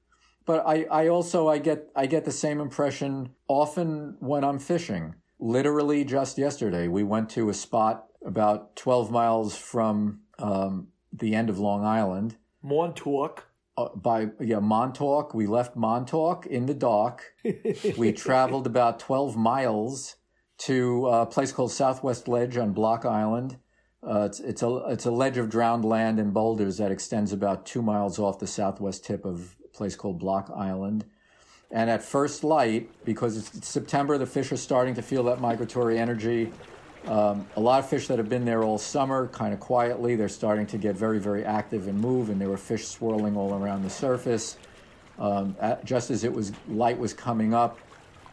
[0.46, 5.16] But I, I also I get I get the same impression often when I'm fishing.
[5.38, 11.50] Literally just yesterday, we went to a spot about 12 miles from um, the end
[11.50, 13.48] of Long Island Montauk.
[13.76, 15.34] uh, by yeah Montauk.
[15.34, 17.22] We left Montauk in the dock.
[17.96, 20.16] we traveled about 12 miles
[20.58, 23.58] to a place called Southwest Ledge on Block Island.
[24.02, 27.66] Uh, it's it's a it's a ledge of drowned land and boulders that extends about
[27.66, 31.04] two miles off the southwest tip of place called Block Island.
[31.70, 35.98] And at first light, because it's September, the fish are starting to feel that migratory
[35.98, 36.52] energy.
[37.06, 40.28] Um, a lot of fish that have been there all summer, kind of quietly, they're
[40.28, 43.82] starting to get very, very active and move, and there were fish swirling all around
[43.82, 44.58] the surface.
[45.18, 47.78] Um, at, just as it was light was coming up,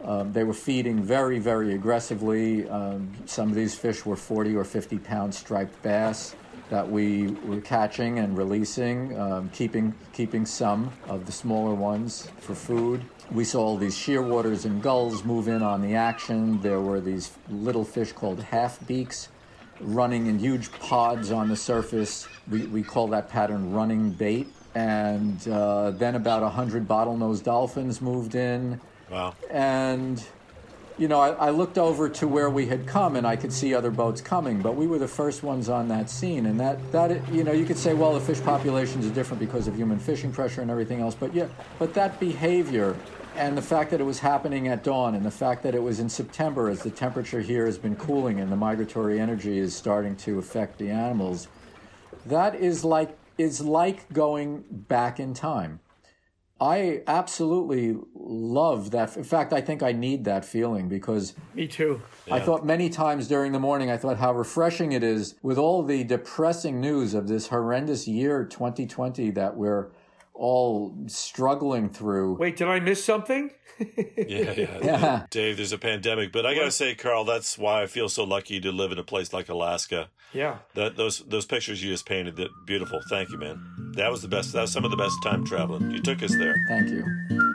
[0.03, 2.67] um, they were feeding very, very aggressively.
[2.67, 6.35] Um, some of these fish were 40 or 50 pound striped bass
[6.70, 12.55] that we were catching and releasing, um, keeping keeping some of the smaller ones for
[12.55, 13.03] food.
[13.32, 16.61] We saw all these shearwaters and gulls move in on the action.
[16.61, 19.30] There were these little fish called half beaks
[19.84, 22.28] running in huge pods on the surface.
[22.49, 24.47] We, we call that pattern running bait.
[24.76, 28.80] And uh, then about 100 bottlenose dolphins moved in.
[29.11, 29.36] Wow.
[29.51, 30.24] And,
[30.97, 33.73] you know, I, I looked over to where we had come and I could see
[33.73, 36.45] other boats coming, but we were the first ones on that scene.
[36.45, 39.67] And that, that you know, you could say, well, the fish populations are different because
[39.67, 41.15] of human fishing pressure and everything else.
[41.15, 41.47] But yeah,
[41.79, 42.95] but that behavior
[43.35, 45.99] and the fact that it was happening at dawn and the fact that it was
[45.99, 50.15] in September as the temperature here has been cooling and the migratory energy is starting
[50.17, 51.47] to affect the animals,
[52.25, 55.79] that is like is like going back in time.
[56.64, 59.18] I absolutely love that.
[59.18, 62.01] In fact, I think I need that feeling because Me too.
[62.32, 65.84] I thought many times during the morning, I thought how refreshing it is with all
[65.84, 69.89] the depressing news of this horrendous year 2020 that we're
[70.34, 72.36] all struggling through.
[72.36, 73.51] Wait, did I miss something?
[74.15, 74.79] Yeah, yeah.
[74.84, 75.25] Yeah.
[75.31, 78.59] Dave, there's a pandemic, but I gotta say, Carl, that's why I feel so lucky
[78.61, 80.09] to live in a place like Alaska.
[80.31, 80.59] Yeah.
[80.75, 83.01] That those those pictures you just painted, that beautiful.
[83.09, 83.93] Thank you, man.
[83.95, 84.53] That was the best.
[84.53, 85.91] That was some of the best time traveling.
[85.91, 86.55] You took us there.
[86.69, 87.52] Thank you.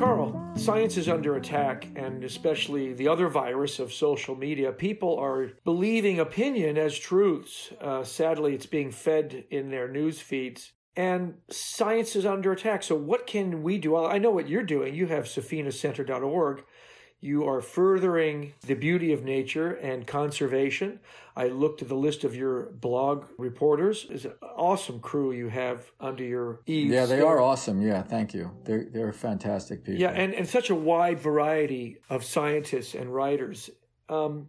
[0.00, 4.72] Carl, science is under attack, and especially the other virus of social media.
[4.72, 7.70] People are believing opinion as truths.
[7.78, 10.72] Uh, sadly, it's being fed in their news feeds.
[10.96, 12.82] And science is under attack.
[12.82, 13.94] So, what can we do?
[13.94, 14.94] I know what you're doing.
[14.94, 16.64] You have SafinaCenter.org.
[17.22, 21.00] You are furthering the beauty of nature and conservation.
[21.36, 24.06] I looked at the list of your blog reporters.
[24.08, 26.92] It's an awesome crew you have under your eaves.
[26.92, 27.82] Yeah, they are awesome.
[27.82, 28.50] Yeah, thank you.
[28.64, 30.00] They're they're fantastic people.
[30.00, 33.68] Yeah, and, and such a wide variety of scientists and writers.
[34.08, 34.48] Um,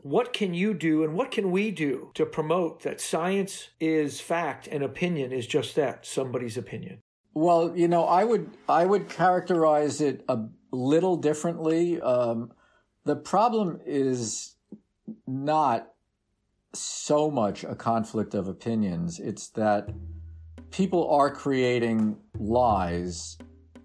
[0.00, 4.68] what can you do and what can we do to promote that science is fact
[4.68, 7.00] and opinion is just that somebody's opinion?
[7.34, 10.38] Well, you know, I would I would characterize it a
[10.70, 12.00] little differently.
[12.00, 12.52] Um,
[13.04, 14.56] the problem is
[15.26, 15.92] not
[16.74, 19.18] so much a conflict of opinions.
[19.18, 19.88] It's that
[20.70, 23.38] people are creating lies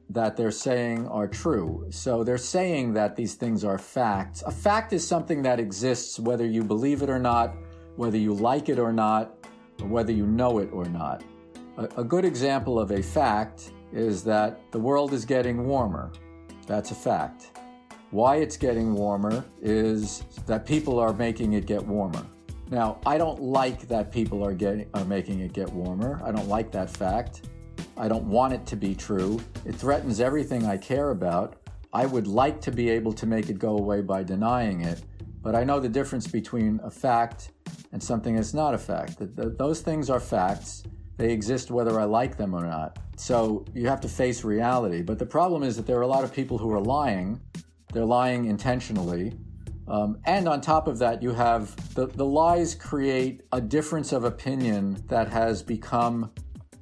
[0.10, 1.88] that they're saying are true.
[1.90, 4.44] So they're saying that these things are facts.
[4.46, 7.56] A fact is something that exists whether you believe it or not,
[7.96, 9.34] whether you like it or not,
[9.82, 11.24] or whether you know it or not.
[11.78, 16.12] A, a good example of a fact is that the world is getting warmer.
[16.66, 17.59] That's a fact.
[18.11, 22.26] Why it's getting warmer is that people are making it get warmer.
[22.70, 26.22] Now, I don't like that people are getting are making it get warmer.
[26.24, 27.49] I don't like that fact.
[27.97, 29.39] I don't want it to be true.
[29.66, 31.57] It threatens everything I care about.
[31.91, 35.03] I would like to be able to make it go away by denying it,
[35.43, 37.51] but I know the difference between a fact
[37.91, 39.20] and something that's not a fact.
[39.20, 40.84] That those things are facts.
[41.18, 42.97] They exist whether I like them or not.
[43.16, 45.01] So you have to face reality.
[45.01, 47.39] But the problem is that there are a lot of people who are lying.
[47.93, 49.34] They're lying intentionally.
[49.88, 54.24] Um, and on top of that, you have the, the lies create a difference of
[54.24, 56.32] opinion that has become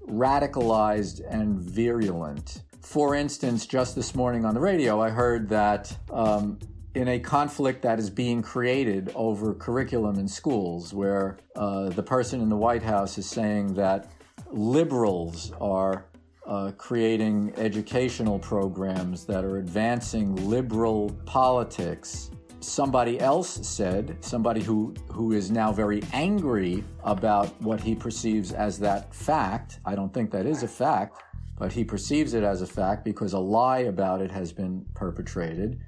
[0.08, 2.62] radicalized and virulent.
[2.82, 6.60] For instance, just this morning on the radio, I heard that um,
[6.94, 12.42] in a conflict that is being created over curriculum in schools, where uh, the person
[12.42, 14.12] in the White House is saying that
[14.54, 16.06] liberals are
[16.46, 22.32] uh, creating educational programs that are advancing liberal politics
[22.64, 28.80] somebody else said, somebody who, who is now very angry about what he perceives as
[28.80, 29.80] that fact.
[29.86, 31.22] I don't think that is a fact,
[31.58, 35.80] but he perceives it as a fact because a lie about it has been perpetrated.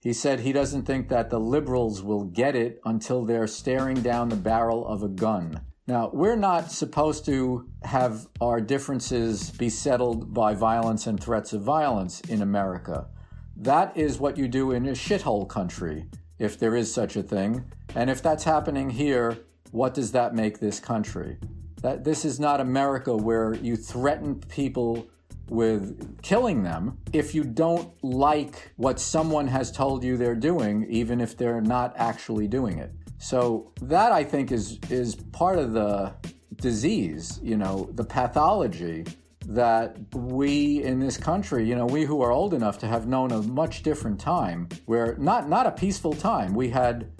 [0.00, 4.28] He said he doesn't think that the liberals will get it until they're staring down
[4.28, 5.60] the barrel of a gun.
[5.86, 11.60] Now, we're not supposed to have our differences be settled by violence and threats of
[11.60, 13.06] violence in America.
[13.54, 16.06] That is what you do in a shithole country,
[16.38, 17.70] if there is such a thing.
[17.94, 19.36] And if that's happening here,
[19.72, 21.36] what does that make this country?
[21.82, 25.06] That this is not America where you threaten people
[25.50, 31.20] with killing them if you don't like what someone has told you they're doing, even
[31.20, 32.90] if they're not actually doing it.
[33.18, 36.12] So that I think is is part of the
[36.56, 39.04] disease, you know, the pathology
[39.46, 43.32] that we in this country, you know, we who are old enough to have known
[43.32, 46.54] a much different time, where not not a peaceful time.
[46.54, 47.10] We had,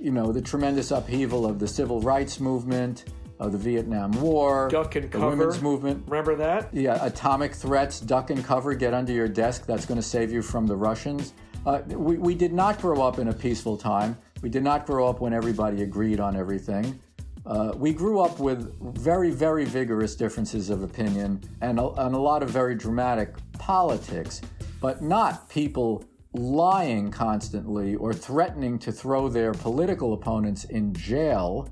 [0.00, 3.04] you know, the tremendous upheaval of the civil rights movement,
[3.40, 5.30] of the Vietnam War, Duck and the cover.
[5.30, 6.04] women's movement.
[6.06, 6.72] Remember that?
[6.72, 9.64] Yeah, atomic threats, duck and cover, get under your desk.
[9.66, 11.32] That's going to save you from the Russians.
[11.64, 14.16] Uh, we, we did not grow up in a peaceful time.
[14.42, 17.00] We did not grow up when everybody agreed on everything.
[17.46, 22.18] Uh, we grew up with very, very vigorous differences of opinion and a, and a
[22.18, 24.40] lot of very dramatic politics,
[24.80, 31.68] but not people lying constantly or threatening to throw their political opponents in jail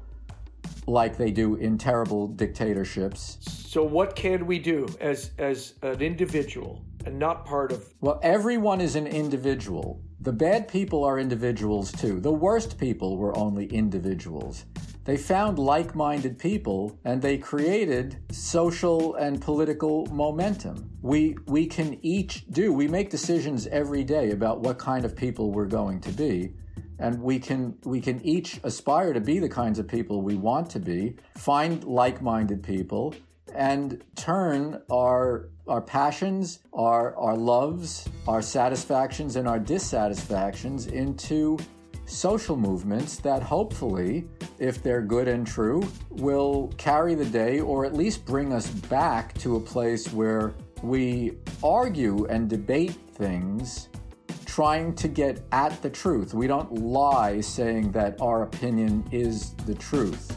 [0.86, 3.38] like they do in terrible dictatorships.
[3.42, 8.80] So what can we do as as an individual and not part of Well, everyone
[8.80, 10.00] is an individual.
[10.20, 12.20] The bad people are individuals too.
[12.20, 14.66] The worst people were only individuals.
[15.04, 20.90] They found like minded people and they created social and political momentum.
[21.00, 25.50] We, we can each do, we make decisions every day about what kind of people
[25.50, 26.52] we're going to be.
[26.98, 30.68] And we can, we can each aspire to be the kinds of people we want
[30.70, 33.14] to be, find like minded people,
[33.54, 41.58] and turn our our passions, our our loves, our satisfactions and our dissatisfactions into
[42.06, 44.26] social movements that hopefully,
[44.58, 49.34] if they're good and true, will carry the day or at least bring us back
[49.34, 53.88] to a place where we argue and debate things
[54.58, 56.34] trying to get at the truth.
[56.34, 60.36] We don't lie saying that our opinion is the truth.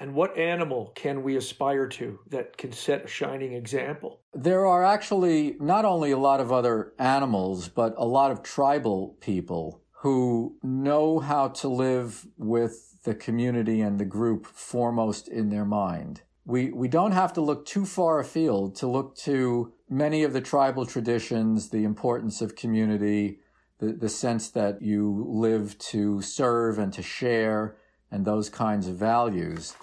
[0.00, 4.20] And what animal can we aspire to that can set a shining example?
[4.32, 9.16] There are actually not only a lot of other animals, but a lot of tribal
[9.20, 15.64] people who know how to live with the community and the group foremost in their
[15.64, 16.22] mind.
[16.44, 20.40] We, we don't have to look too far afield to look to many of the
[20.40, 23.40] tribal traditions, the importance of community,
[23.80, 27.76] the, the sense that you live to serve and to share,
[28.10, 29.74] and those kinds of values.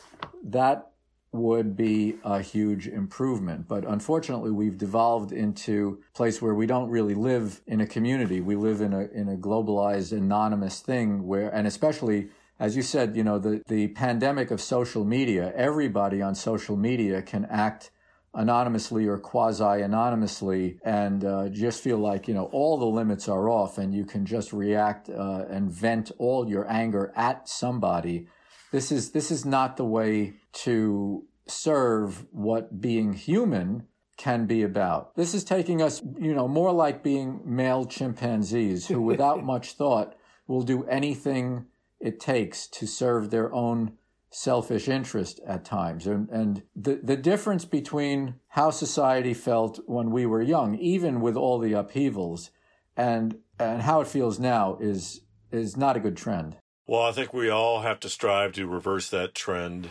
[0.44, 0.92] That
[1.32, 3.68] would be a huge improvement.
[3.68, 8.42] But unfortunately, we've devolved into a place where we don't really live in a community.
[8.42, 13.16] We live in a, in a globalized, anonymous thing where, and especially, as you said,
[13.16, 17.92] you know, the, the pandemic of social media, everybody on social media can act
[18.36, 23.50] anonymously or quasi anonymously and uh, just feel like you know all the limits are
[23.50, 28.28] off and you can just react uh, and vent all your anger at somebody
[28.72, 35.16] this is this is not the way to serve what being human can be about.
[35.16, 40.16] This is taking us, you know, more like being male chimpanzees who without much thought
[40.48, 41.66] will do anything
[42.00, 43.94] it takes to serve their own
[44.36, 46.06] selfish interest at times.
[46.06, 51.38] And, and the, the difference between how society felt when we were young, even with
[51.38, 52.52] all the upheavals,
[52.98, 55.22] and, and how it feels now is,
[55.52, 56.58] is not a good trend.
[56.86, 59.90] Well, I think we all have to strive to reverse that trend,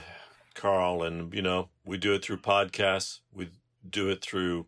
[0.55, 1.03] Carl.
[1.03, 3.49] And, you know, we do it through podcasts, we
[3.89, 4.67] do it through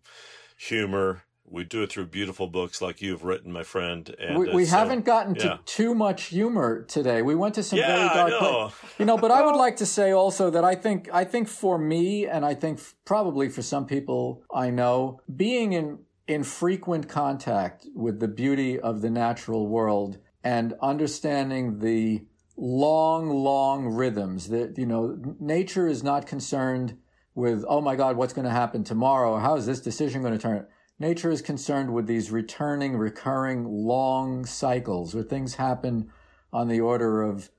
[0.57, 4.14] humor, we do it through beautiful books like you've written, my friend.
[4.18, 7.23] And we, we uh, haven't gotten to too much humor today.
[7.23, 8.39] We went to some Yeah, very I dark know.
[8.68, 8.98] places.
[8.98, 11.78] You know, but I would like to say also that I think I think for
[11.78, 17.86] me and I think probably for some people I know, being in in frequent contact
[17.94, 22.24] with the beauty of the natural world and understanding the
[22.56, 26.97] long, long rhythms that, you know, nature is not concerned
[27.35, 29.39] with, oh my God, what's going to happen tomorrow?
[29.39, 30.66] How is this decision going to turn?
[30.98, 36.10] Nature is concerned with these returning, recurring, long cycles where things happen
[36.52, 37.51] on the order of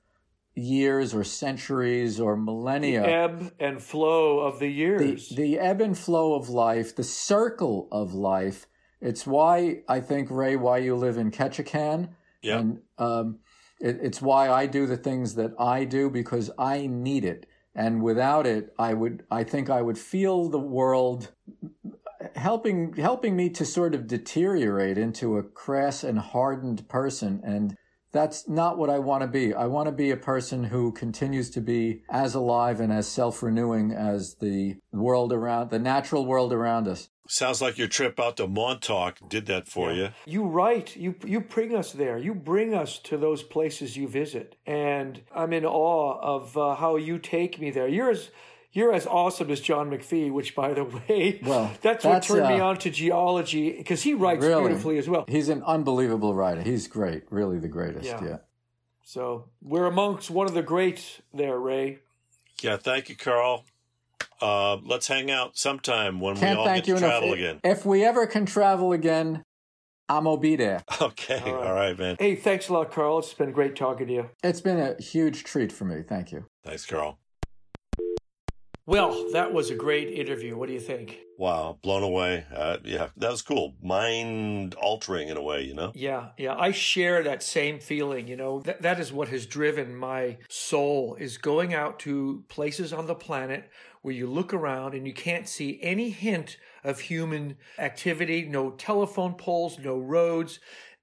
[0.56, 5.28] years or centuries or millennia The Ebb and flow of the the, years.
[5.28, 8.66] the ebb and flow of life, the circle of life,
[9.00, 12.08] It's why I think Ray, why you live in Ketchikan,
[12.42, 12.58] Yeah.
[12.58, 13.38] and um,
[13.80, 17.46] it, it's why I do the things that I do because I need it.
[17.76, 21.30] And without it, I would, I think I would feel the world
[22.36, 27.40] helping, helping me to sort of deteriorate into a crass and hardened person.
[27.44, 27.76] And
[28.10, 29.52] that's not what I want to be.
[29.52, 33.92] I want to be a person who continues to be as alive and as self-renewing
[33.92, 37.10] as the world around, the natural world around us.
[37.28, 40.08] Sounds like your trip out to Montauk did that for you.
[40.24, 42.16] You write, you you bring us there.
[42.16, 46.96] You bring us to those places you visit, and I'm in awe of uh, how
[46.96, 47.86] you take me there.
[47.86, 48.30] You're as
[48.72, 52.48] you're as awesome as John McPhee, which, by the way, Well, that's, what that's, turned
[52.48, 54.62] me uh, on to geology because he writes Really?
[54.68, 55.24] beautifully as well.
[55.28, 56.62] He's an unbelievable writer.
[56.62, 58.04] He's great, really the greatest.
[58.04, 58.22] Yeah.
[58.24, 58.36] Yeah.
[59.04, 62.00] So we're amongst one of the greats there, Ray.
[62.60, 63.64] Yeah, thank you, Carl.
[64.40, 67.10] Uh, let's hang out sometime when Can't we all thank get you to enough.
[67.10, 67.60] travel If- again.
[67.64, 69.42] If we ever can travel again,
[70.10, 70.82] I'm gonna be there.
[71.00, 71.66] Okay, All right.
[71.66, 72.16] all right, man.
[72.18, 73.18] Hey, thanks a lot, Carl.
[73.20, 74.30] It's been great talking to you.
[74.42, 76.02] It's been a huge treat for me.
[76.02, 76.44] Thank you.
[76.64, 77.18] Thanks, Carl.
[78.88, 80.56] Well, that was a great interview.
[80.56, 81.18] What do you think?
[81.36, 82.46] Wow, blown away.
[82.50, 83.74] Uh, yeah, that was cool.
[83.82, 85.92] Mind altering in a way, you know?
[85.94, 88.26] Yeah, yeah, I share that same feeling.
[88.28, 92.94] You know, that that is what has driven my soul is going out to places
[92.94, 93.68] on the planet
[94.00, 99.34] where you look around and you can't see any hint of human activity, no telephone
[99.34, 100.60] poles, no roads,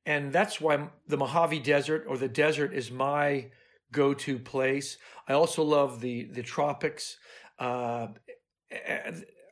[0.07, 3.51] and that's why the Mojave Desert or the desert is my
[3.91, 4.97] go-to place.
[5.27, 7.17] I also love the the tropics.
[7.59, 8.07] Uh,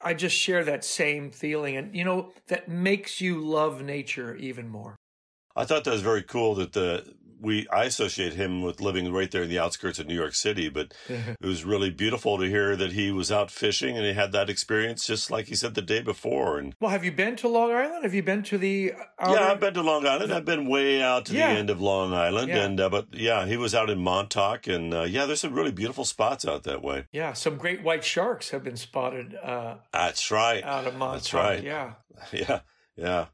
[0.02, 4.68] I just share that same feeling, and you know that makes you love nature even
[4.68, 4.96] more.
[5.56, 9.30] I thought that was very cool that the we I associate him with living right
[9.30, 12.76] there in the outskirts of New York City, but it was really beautiful to hear
[12.76, 15.82] that he was out fishing and he had that experience just like he said the
[15.82, 16.58] day before.
[16.58, 18.04] And Well, have you been to Long Island?
[18.04, 18.94] Have you been to the?
[19.20, 20.34] outer- yeah, I've been to Long Island.
[20.34, 21.54] I've been way out to Yeah.
[21.54, 22.64] the end of Long Island, Yeah.
[22.64, 25.72] and uh, but yeah, he was out in Montauk, and uh, yeah, there's some really
[25.72, 27.06] beautiful spots out that way.
[27.12, 30.64] Yeah, some great white sharks have been spotted uh, That's right.
[30.64, 31.14] out of Montauk.
[31.22, 31.64] That's right.
[31.64, 31.94] Yeah,
[32.32, 32.60] Yeah,
[32.96, 33.26] yeah.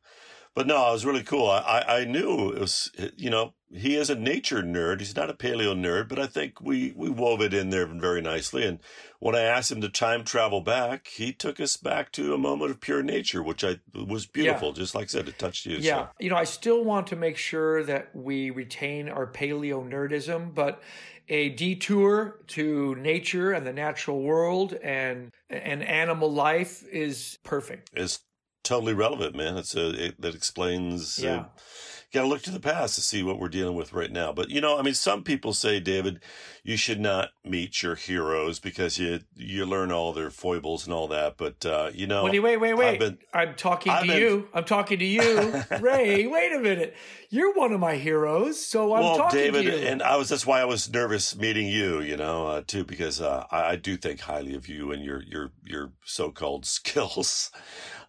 [0.55, 1.47] But no, it was really cool.
[1.49, 4.99] I, I, I knew it was, you know, he is a nature nerd.
[4.99, 8.21] He's not a paleo nerd, but I think we, we wove it in there very
[8.21, 8.65] nicely.
[8.65, 8.79] And
[9.19, 12.71] when I asked him to time travel back, he took us back to a moment
[12.71, 14.73] of pure nature, which I was beautiful.
[14.73, 15.77] Just like I said, it touched you.
[15.77, 16.07] yeah.
[16.07, 16.09] So.
[16.19, 20.81] You know, I still want to make sure that we retain our paleo nerdism, but
[21.27, 27.91] a detour to nature and the natural world and and animal life is perfect.
[27.93, 28.21] It's
[28.63, 29.57] totally relevant, man.
[29.57, 31.19] It's a, it, that explains.
[31.19, 31.35] Yeah.
[31.35, 31.45] Uh,
[32.11, 34.33] Got to look to the past to see what we're dealing with right now.
[34.33, 36.21] But you know, I mean, some people say, David,
[36.63, 41.07] you should not meet your heroes because you you learn all their foibles and all
[41.09, 41.37] that.
[41.37, 42.99] But uh, you know, Wait, wait, wait, wait.
[42.99, 44.47] Been- I'm talking I've to been- you.
[44.55, 46.25] I'm talking to you, Ray.
[46.25, 46.95] Wait a minute.
[47.29, 49.87] You're one of my heroes, so I'm well, talking David, to you.
[49.87, 52.01] and I was that's why I was nervous meeting you.
[52.01, 55.21] You know, uh, too, because uh, I, I do think highly of you and your
[55.21, 57.51] your your so called skills,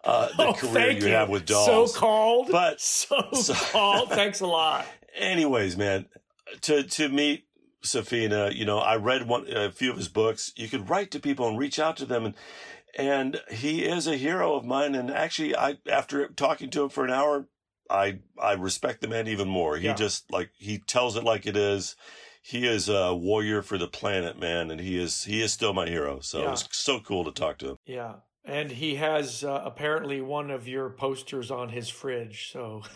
[0.03, 1.93] uh, the oh, career thank you, have with dolls.
[1.93, 4.09] So called, But- so, so- called.
[4.09, 4.85] Thanks a lot.
[5.15, 6.07] anyways, man,
[6.61, 7.45] to to meet
[7.83, 10.51] Safina, you know, I read one a few of his books.
[10.55, 12.35] You could write to people and reach out to them, and
[12.97, 14.95] and he is a hero of mine.
[14.95, 17.47] And actually, I after talking to him for an hour,
[17.89, 19.77] I I respect the man even more.
[19.77, 19.93] He Yeah.
[19.95, 21.95] just like he tells it like it is.
[22.43, 25.87] He is a warrior for the planet, man, and he is he is still my
[25.87, 26.19] hero.
[26.21, 26.47] So Yeah.
[26.47, 27.77] it was so cool to talk to him.
[27.85, 28.13] Yeah.
[28.43, 32.51] And he has uh, apparently one of your posters on his fridge.
[32.51, 32.81] So,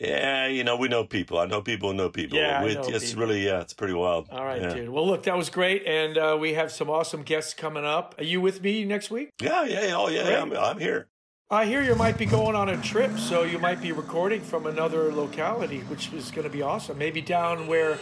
[0.00, 1.38] Yeah, you know, we know people.
[1.38, 2.38] I know people know people.
[2.38, 3.20] Yeah, We- know it's people.
[3.22, 4.28] really yeah, it's pretty wild.
[4.30, 4.74] all right, yeah.
[4.74, 4.90] dude.
[4.90, 5.84] Well, look, that was great.
[5.86, 8.14] And uh, we have some awesome guests coming up.
[8.18, 9.30] Are you with me next week?
[9.40, 9.96] Yeah, yeah, yeah.
[9.96, 11.08] oh yeah, yeah I'm, I'm here.
[11.50, 14.66] I hear you might be going on a trip, so you might be recording from
[14.66, 16.98] another locality, which is going to be awesome.
[16.98, 17.98] Maybe down where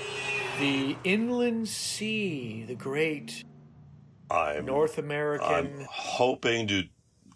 [0.59, 3.45] the inland sea, the great
[4.31, 6.85] I'm North I'm American hoping to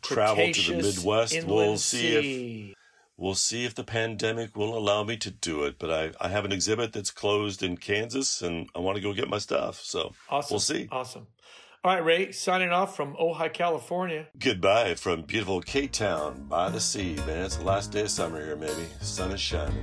[0.03, 1.45] travel to the Midwest.
[1.45, 2.77] We'll see if
[3.17, 5.79] we'll see if the pandemic will allow me to do it.
[5.79, 9.13] But I, I have an exhibit that's closed in Kansas, and I want to go
[9.13, 9.81] get my stuff.
[9.81, 10.55] So Awesome.
[10.55, 10.89] we'll see.
[10.91, 11.27] Awesome.
[11.83, 14.27] All right, Ray, signing off from Ojai, California.
[14.39, 17.47] Goodbye from beautiful K Town by the sea, man.
[17.47, 18.87] It's the last day of summer here, maybe.
[19.01, 19.83] Sun is shining.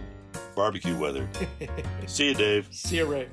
[0.56, 1.28] Barbecue weather.
[2.06, 2.68] see you, Dave.
[2.72, 3.30] See you, Ray.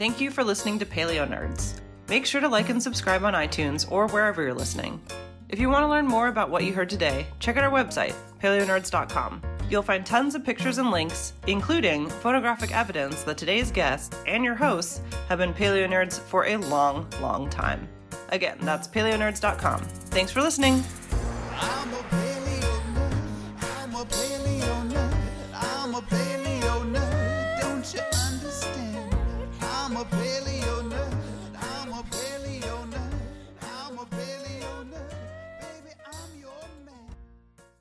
[0.00, 1.78] Thank you for listening to Paleo Nerds.
[2.08, 4.98] Make sure to like and subscribe on iTunes or wherever you're listening.
[5.50, 8.14] If you want to learn more about what you heard today, check out our website,
[8.42, 9.42] paleonerds.com.
[9.68, 14.54] You'll find tons of pictures and links, including photographic evidence that today's guests and your
[14.54, 17.86] hosts have been paleo nerds for a long, long time.
[18.30, 19.82] Again, that's paleonerds.com.
[19.82, 20.82] Thanks for listening.